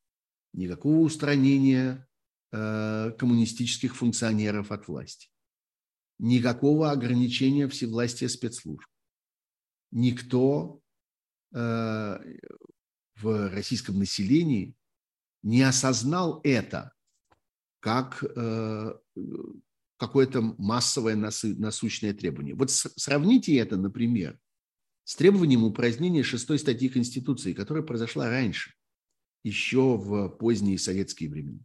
[0.54, 2.08] никакого устранения
[2.52, 5.30] э, коммунистических функционеров от власти.
[6.18, 8.90] Никакого ограничения всевластия спецслужб.
[9.92, 10.82] Никто
[11.54, 12.20] э,
[13.16, 14.76] в российском населении
[15.44, 16.94] не осознал это
[17.82, 18.94] как э,
[19.98, 22.56] какое-то массовое насущное требование.
[22.56, 24.40] Вот сравните это, например,
[25.08, 28.74] с требованием упразднения шестой статьи Конституции, которая произошла раньше,
[29.42, 31.60] еще в поздние советские времена.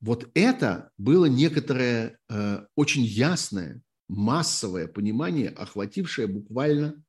[0.00, 7.04] Вот это было некоторое э, очень ясное, массовое понимание, охватившее буквально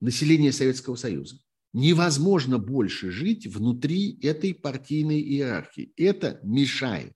[0.00, 1.40] население Советского Союза.
[1.72, 5.92] Невозможно больше жить внутри этой партийной иерархии.
[5.96, 7.14] Это мешает.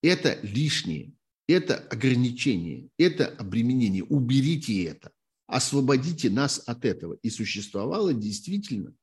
[0.00, 1.12] Это лишнее.
[1.48, 2.88] Это ограничение.
[2.98, 4.04] Это обременение.
[4.04, 5.10] Уберите это.
[5.46, 7.14] Освободите нас от этого.
[7.22, 8.94] И существовало действительно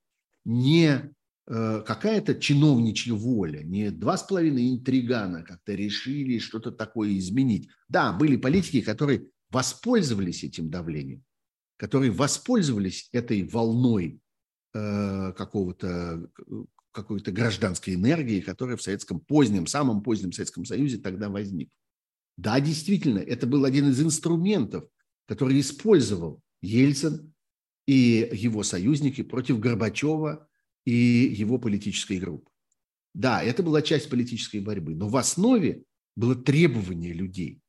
[0.43, 1.13] не
[1.47, 7.67] Э, какая-то чиновничья воля, не два с половиной интригана как-то решили что-то такое изменить.
[7.89, 11.23] Да, были политики, которые воспользовались этим давлением,
[11.77, 14.21] которые воспользовались этой волной
[14.73, 16.29] э, какого-то
[16.93, 21.75] какой-то гражданской энергии, которая в советском позднем, самом позднем Советском Союзе тогда возникла.
[22.37, 24.85] Да, действительно, это был один из инструментов,
[25.27, 27.33] который использовал Ельцин
[27.87, 30.47] и его союзники против Горбачева
[30.85, 32.49] и его политической группы.
[33.13, 35.83] Да, это была часть политической борьбы, но в основе
[36.15, 37.61] было требование людей,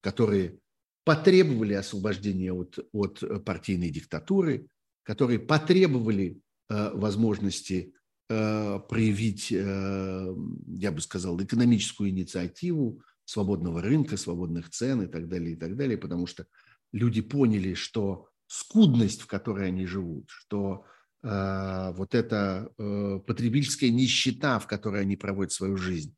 [0.00, 0.58] которые
[1.04, 4.68] потребовали освобождения от, от партийной диктатуры,
[5.02, 6.40] которые потребовали
[6.70, 7.92] э, возможности
[8.30, 10.34] э, проявить, э,
[10.68, 15.98] я бы сказал, экономическую инициативу свободного рынка, свободных цен и так далее, и так далее,
[15.98, 16.46] потому что
[16.94, 20.86] люди поняли, что скудность, в которой они живут, что
[21.24, 26.14] Э, вот эта э, потребительская нищета, в которой они проводят свою жизнь,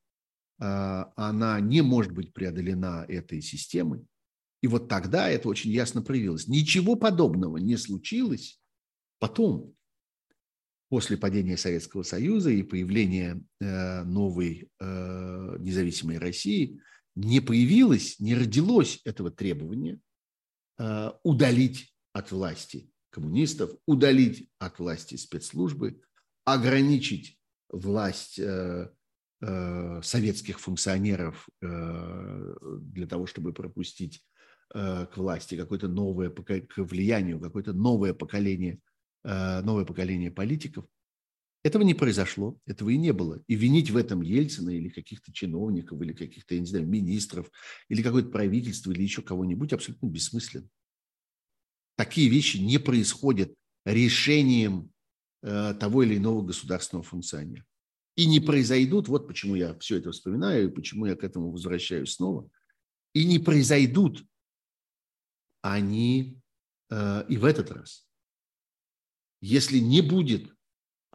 [0.60, 4.04] э, она не может быть преодолена этой системой.
[4.62, 6.48] И вот тогда это очень ясно проявилось.
[6.48, 8.60] Ничего подобного не случилось
[9.20, 9.74] потом,
[10.88, 16.80] после падения Советского Союза и появления новой независимой России,
[17.14, 20.00] не появилось, не родилось этого требования
[21.22, 26.02] удалить от власти коммунистов, удалить от власти спецслужбы,
[26.44, 27.38] ограничить
[27.70, 28.90] власть э,
[29.40, 34.22] э, советских функционеров э, для того, чтобы пропустить
[34.68, 38.80] к власти какое-то новое к влиянию, какое-то новое поколение,
[39.22, 40.84] новое поколение политиков.
[41.66, 43.42] Этого не произошло, этого и не было.
[43.48, 47.50] И винить в этом Ельцина или каких-то чиновников, или каких-то, я не знаю, министров,
[47.88, 50.68] или какое-то правительство, или еще кого-нибудь абсолютно бессмысленно
[51.96, 53.52] такие вещи не происходят
[53.84, 54.92] решением
[55.42, 57.64] э, того или иного государственного функционера.
[58.14, 62.14] И не произойдут, вот почему я все это вспоминаю, и почему я к этому возвращаюсь
[62.14, 62.48] снова,
[63.12, 64.24] и не произойдут
[65.62, 66.38] они
[66.90, 68.06] э, и в этот раз.
[69.40, 70.54] Если не будет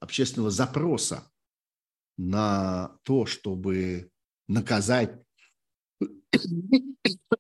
[0.02, 1.32] общественного запроса
[2.18, 4.12] на то, чтобы
[4.48, 5.18] наказать,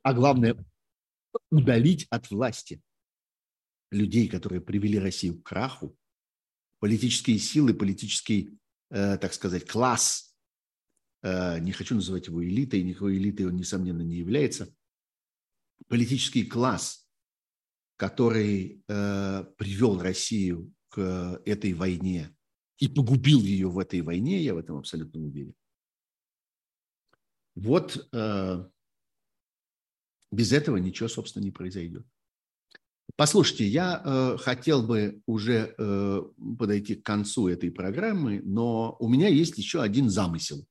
[0.04, 0.64] а главное,
[1.50, 2.82] удалить от власти
[3.90, 5.98] людей, которые привели Россию к краху,
[6.80, 8.58] политические силы, политический,
[8.90, 10.36] э, так сказать, класс,
[11.24, 14.74] э, не хочу называть его элитой, никакой элитой он, несомненно, не является,
[15.88, 17.08] политический класс,
[17.98, 22.36] который э, привел Россию к этой войне
[22.82, 25.54] и погубил ее в этой войне, я в этом абсолютно уверен.
[27.54, 28.70] Вот э,
[30.32, 32.06] без этого ничего, собственно, не произойдет.
[33.16, 36.22] Послушайте, я э, хотел бы уже э,
[36.58, 40.66] подойти к концу этой программы, но у меня есть еще один замысел,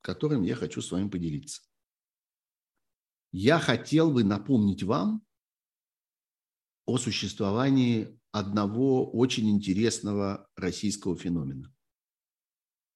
[0.00, 1.62] которым я хочу с вами поделиться.
[3.30, 5.22] Я хотел бы напомнить вам
[6.88, 11.72] о существовании одного очень интересного российского феномена.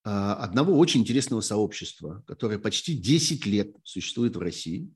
[0.05, 0.09] Э,
[0.39, 4.91] одного очень интересного сообщества, которое почти 10 лет существует в России.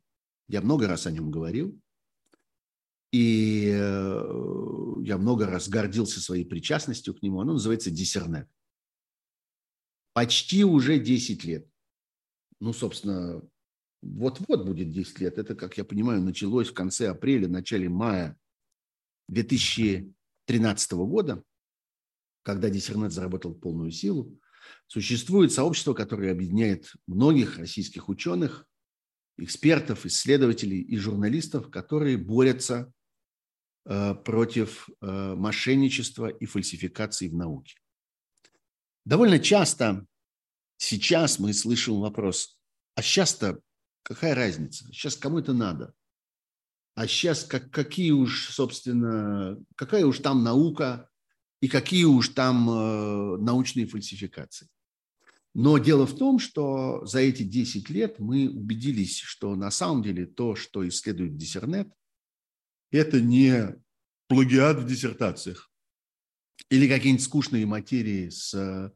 [0.47, 1.79] Я много раз о нем говорил–
[3.11, 7.39] и э, я много раз гордился своей причастностью к нему.
[7.39, 8.49] Оно называется Диссернет.
[10.13, 11.67] Почти уже 10 лет.
[12.59, 13.41] Ну, собственно,
[14.01, 15.37] вот-вот будет 10 лет.
[15.37, 18.37] Это, как я понимаю, началось в конце апреля, начале мая
[19.27, 21.43] 2013 года,
[22.43, 24.39] когда Диссернет заработал полную силу.
[24.87, 28.67] Существует сообщество, которое объединяет многих российских ученых,
[29.37, 32.91] экспертов, исследователей и журналистов, которые борются
[33.89, 37.75] Э, против э, мошенничества и фальсификаций в науке.
[39.05, 40.05] Довольно часто
[40.75, 42.59] сейчас мы слышим вопрос,
[42.95, 43.61] а сейчас-то
[44.03, 44.83] какая разница?
[44.87, 45.93] Сейчас кому это надо?
[46.97, 51.07] А сейчас как, какие уж, собственно, какая уж там наука
[51.61, 54.67] и какие уж там э, научные фальсификации.
[55.53, 60.25] Но дело в том, что за эти 10 лет мы убедились, что на самом деле
[60.25, 61.87] то, что исследует диссернет,
[62.89, 63.75] это не
[64.27, 65.69] плагиат в диссертациях
[66.71, 68.91] или какие-нибудь скучные материи с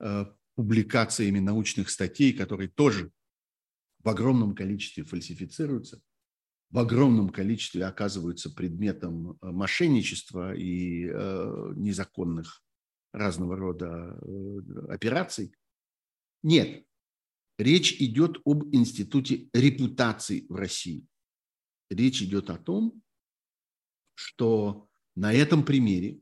[0.00, 3.10] э, публикациями научных статей, которые тоже
[4.00, 6.02] в огромном количестве фальсифицируются,
[6.70, 12.62] в огромном количестве оказываются предметом э, мошенничества и э, незаконных
[13.12, 15.54] разного рода э, операций.
[16.42, 16.84] Нет,
[17.58, 21.06] речь идет об институте репутации в России.
[21.90, 23.02] Речь идет о том,
[24.14, 26.20] что на этом примере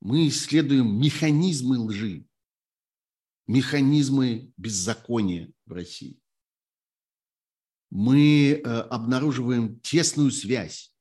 [0.00, 2.26] мы исследуем механизмы лжи,
[3.46, 6.21] механизмы беззакония в России.
[7.94, 10.94] Мы э, обнаруживаем тесную связь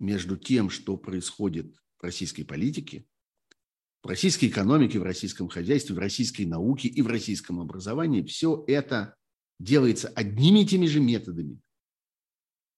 [0.00, 3.06] между тем, что происходит в российской политике,
[4.02, 8.24] в российской экономике, в российском хозяйстве, в российской науке и в российском образовании.
[8.24, 9.14] Все это
[9.60, 11.60] делается одними и теми же методами,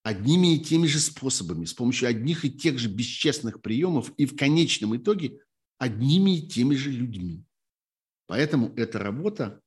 [0.02, 4.36] одними и теми же способами, с помощью одних и тех же бесчестных приемов и в
[4.36, 5.40] конечном итоге
[5.78, 7.42] одними и теми же людьми.
[8.26, 9.62] Поэтому эта работа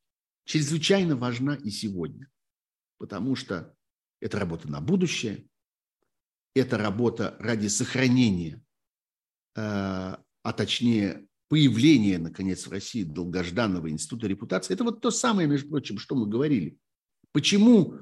[0.46, 2.30] чрезвычайно важна и сегодня,
[3.02, 3.76] потому что
[4.20, 5.48] это работа на будущее,
[6.56, 8.62] это работа ради сохранения,
[9.56, 9.62] э,
[10.44, 14.74] а точнее появления, наконец, в России долгожданного института репутации.
[14.74, 16.78] Это вот то самое, между прочим, что мы говорили.
[17.34, 17.98] Почему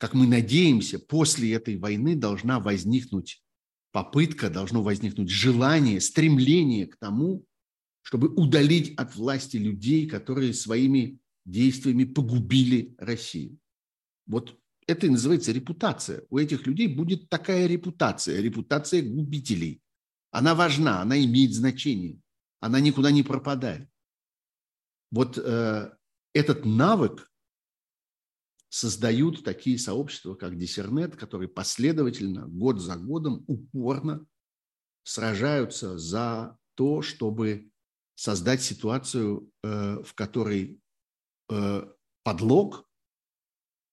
[0.00, 3.44] как мы надеемся, после этой войны должна возникнуть
[3.92, 7.44] попытка, должно возникнуть желание, стремление к тому,
[8.00, 13.58] чтобы удалить от власти людей, которые своими действиями погубили Россию.
[14.30, 16.24] Вот это и называется репутация.
[16.30, 19.82] У этих людей будет такая репутация, репутация губителей.
[20.30, 22.20] Она важна, она имеет значение,
[22.60, 23.88] она никуда не пропадает.
[25.10, 25.92] Вот э,
[26.32, 27.28] этот навык
[28.68, 34.24] создают такие сообщества, как Диссернет, которые последовательно, год за годом, упорно
[35.02, 37.70] сражаются за то, чтобы
[38.14, 40.80] создать ситуацию, э, в которой
[41.50, 41.92] э,
[42.22, 42.86] подлог,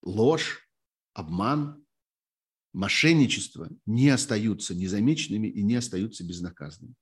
[0.02, 0.68] ложь,
[1.14, 1.84] обман,
[2.72, 6.94] мошенничество не остаются незамеченными и не остаются безнаказанными.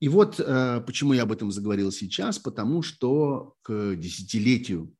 [0.00, 4.94] И вот э, почему я об этом заговорил сейчас, потому что к десятилетию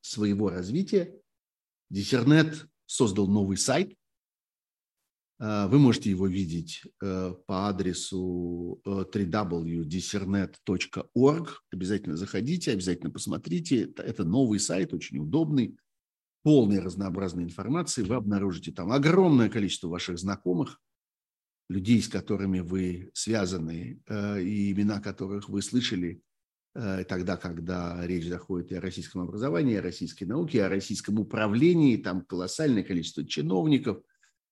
[0.00, 1.14] своего развития
[1.88, 3.96] Диссернет создал новый сайт.
[5.38, 11.62] А, вы можете его видеть э, по адресу э, www.discernet.org.
[11.70, 13.92] Обязательно заходите, обязательно посмотрите.
[13.96, 15.76] Это новый сайт, очень удобный,
[16.46, 18.04] полный разнообразной информации.
[18.04, 20.80] Вы обнаружите там огромное количество ваших знакомых,
[21.68, 26.22] людей, с которыми вы связаны, э, и имена которых вы слышали
[26.78, 30.68] Э, тогда, когда речь заходит и о российском образовании, и о российской науке, и о
[30.68, 34.02] российском управлении, там колоссальное количество чиновников,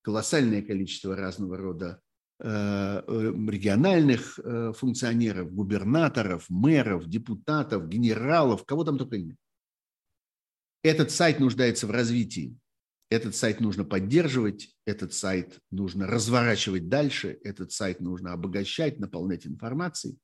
[0.00, 2.00] колоссальное количество разного рода
[2.40, 4.40] э, региональных
[4.74, 9.36] функционеров, губернаторов, мэров, депутатов, генералов, кого там только нет.
[10.84, 12.58] Этот сайт нуждается в развитии.
[13.08, 20.18] Этот сайт нужно поддерживать, этот сайт нужно разворачивать дальше, этот сайт нужно обогащать, наполнять информацией.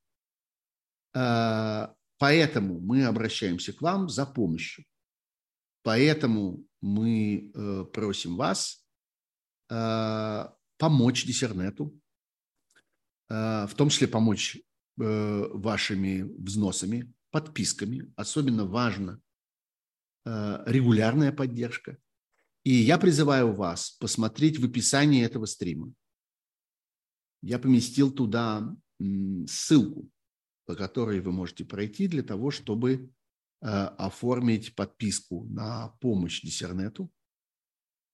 [1.15, 4.85] А, поэтому мы обращаемся к вам за помощью.
[5.83, 8.85] Поэтому мы э, просим вас
[9.71, 11.99] а, помочь диссернету,
[13.31, 14.61] а, в том числе помочь э,
[14.99, 18.13] вашими взносами, подписками.
[18.15, 19.23] Особенно важно
[20.25, 21.97] регулярная поддержка.
[22.65, 25.93] И я призываю вас посмотреть в описании этого стрима.
[27.43, 28.77] Я поместил туда
[29.47, 30.11] ссылку
[30.71, 32.93] по которой вы можете пройти для того, чтобы
[33.61, 37.11] э, оформить подписку на помощь Диссернету.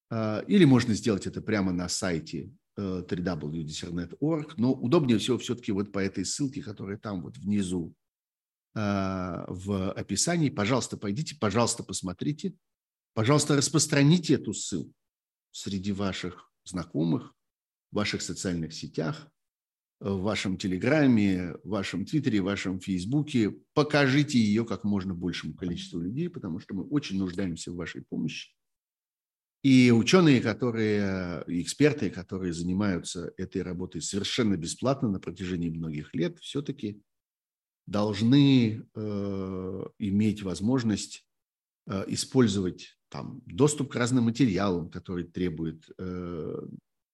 [0.09, 5.91] Э, или можно сделать это прямо на сайте э, www.dissernet.org, но удобнее всего все-таки вот
[5.91, 7.93] по этой ссылке, которая там вот внизу
[8.77, 10.49] в описании.
[10.49, 12.53] Пожалуйста, пойдите, пожалуйста, посмотрите.
[13.13, 14.93] Пожалуйста, распространите эту ссылку
[15.51, 17.33] среди ваших знакомых,
[17.91, 19.31] в ваших социальных сетях
[19.99, 23.55] в вашем Телеграме, в вашем Твиттере, в вашем Фейсбуке.
[23.73, 28.53] Покажите ее как можно большему количеству людей, потому что мы очень нуждаемся в вашей помощи.
[29.63, 37.01] И ученые, которые, эксперты, которые занимаются этой работой совершенно бесплатно на протяжении многих лет, все-таки
[37.87, 38.85] должны
[39.97, 41.25] иметь возможность
[42.07, 45.89] использовать там, доступ к разным материалам, которые требуют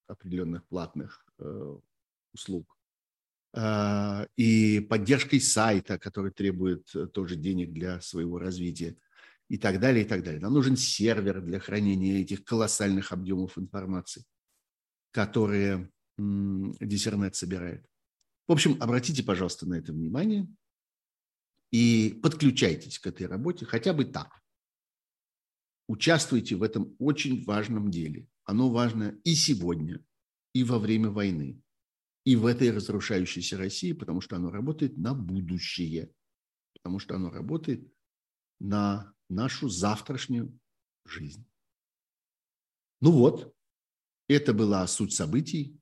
[0.07, 1.25] определенных платных
[2.33, 2.77] услуг,
[4.35, 8.97] и поддержкой сайта, который требует тоже денег для своего развития
[9.47, 10.41] и так далее, и так далее.
[10.41, 14.25] Нам нужен сервер для хранения этих колоссальных объемов информации,
[15.11, 17.85] которые Диссернет собирает.
[18.47, 20.47] В общем, обратите, пожалуйста, на это внимание
[21.73, 24.39] и подключайтесь к этой работе хотя бы так.
[25.87, 28.29] Участвуйте в этом очень важном деле.
[28.45, 30.05] Оно важно и сегодня,
[30.53, 31.59] и во время войны,
[32.25, 36.13] и в этой разрушающейся России, потому что оно работает на будущее,
[36.75, 37.91] потому что оно работает
[38.59, 40.57] на нашу завтрашнюю
[41.05, 41.43] жизнь.
[43.01, 43.51] Ну вот,
[44.27, 45.79] это была суть событий.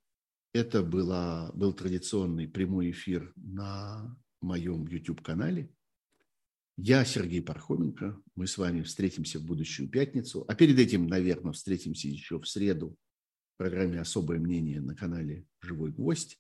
[0.54, 5.70] Это была, был традиционный прямой эфир на моем YouTube-канале.
[6.78, 8.20] Я Сергей Пархоменко.
[8.36, 10.46] Мы с вами встретимся в будущую пятницу.
[10.48, 12.96] А перед этим, наверное, встретимся еще в среду
[13.54, 16.40] в программе «Особое мнение» на канале «Живой гвоздь».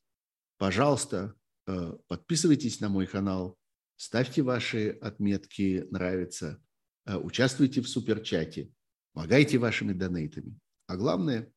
[0.58, 1.36] Пожалуйста,
[1.68, 3.58] э, подписывайтесь на мой канал,
[3.98, 6.62] ставьте ваши отметки «Нравится»,
[7.06, 8.72] Э, участвуйте в суперчате,
[9.14, 10.58] помогайте вашими донейтами.
[10.88, 11.52] А главное,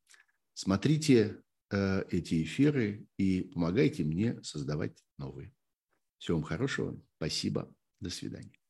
[0.55, 5.52] смотрите э, эти эфиры и помогайте мне создавать новые.
[6.18, 7.01] Всего вам хорошего.
[7.16, 7.72] Спасибо.
[8.01, 8.64] До свидания.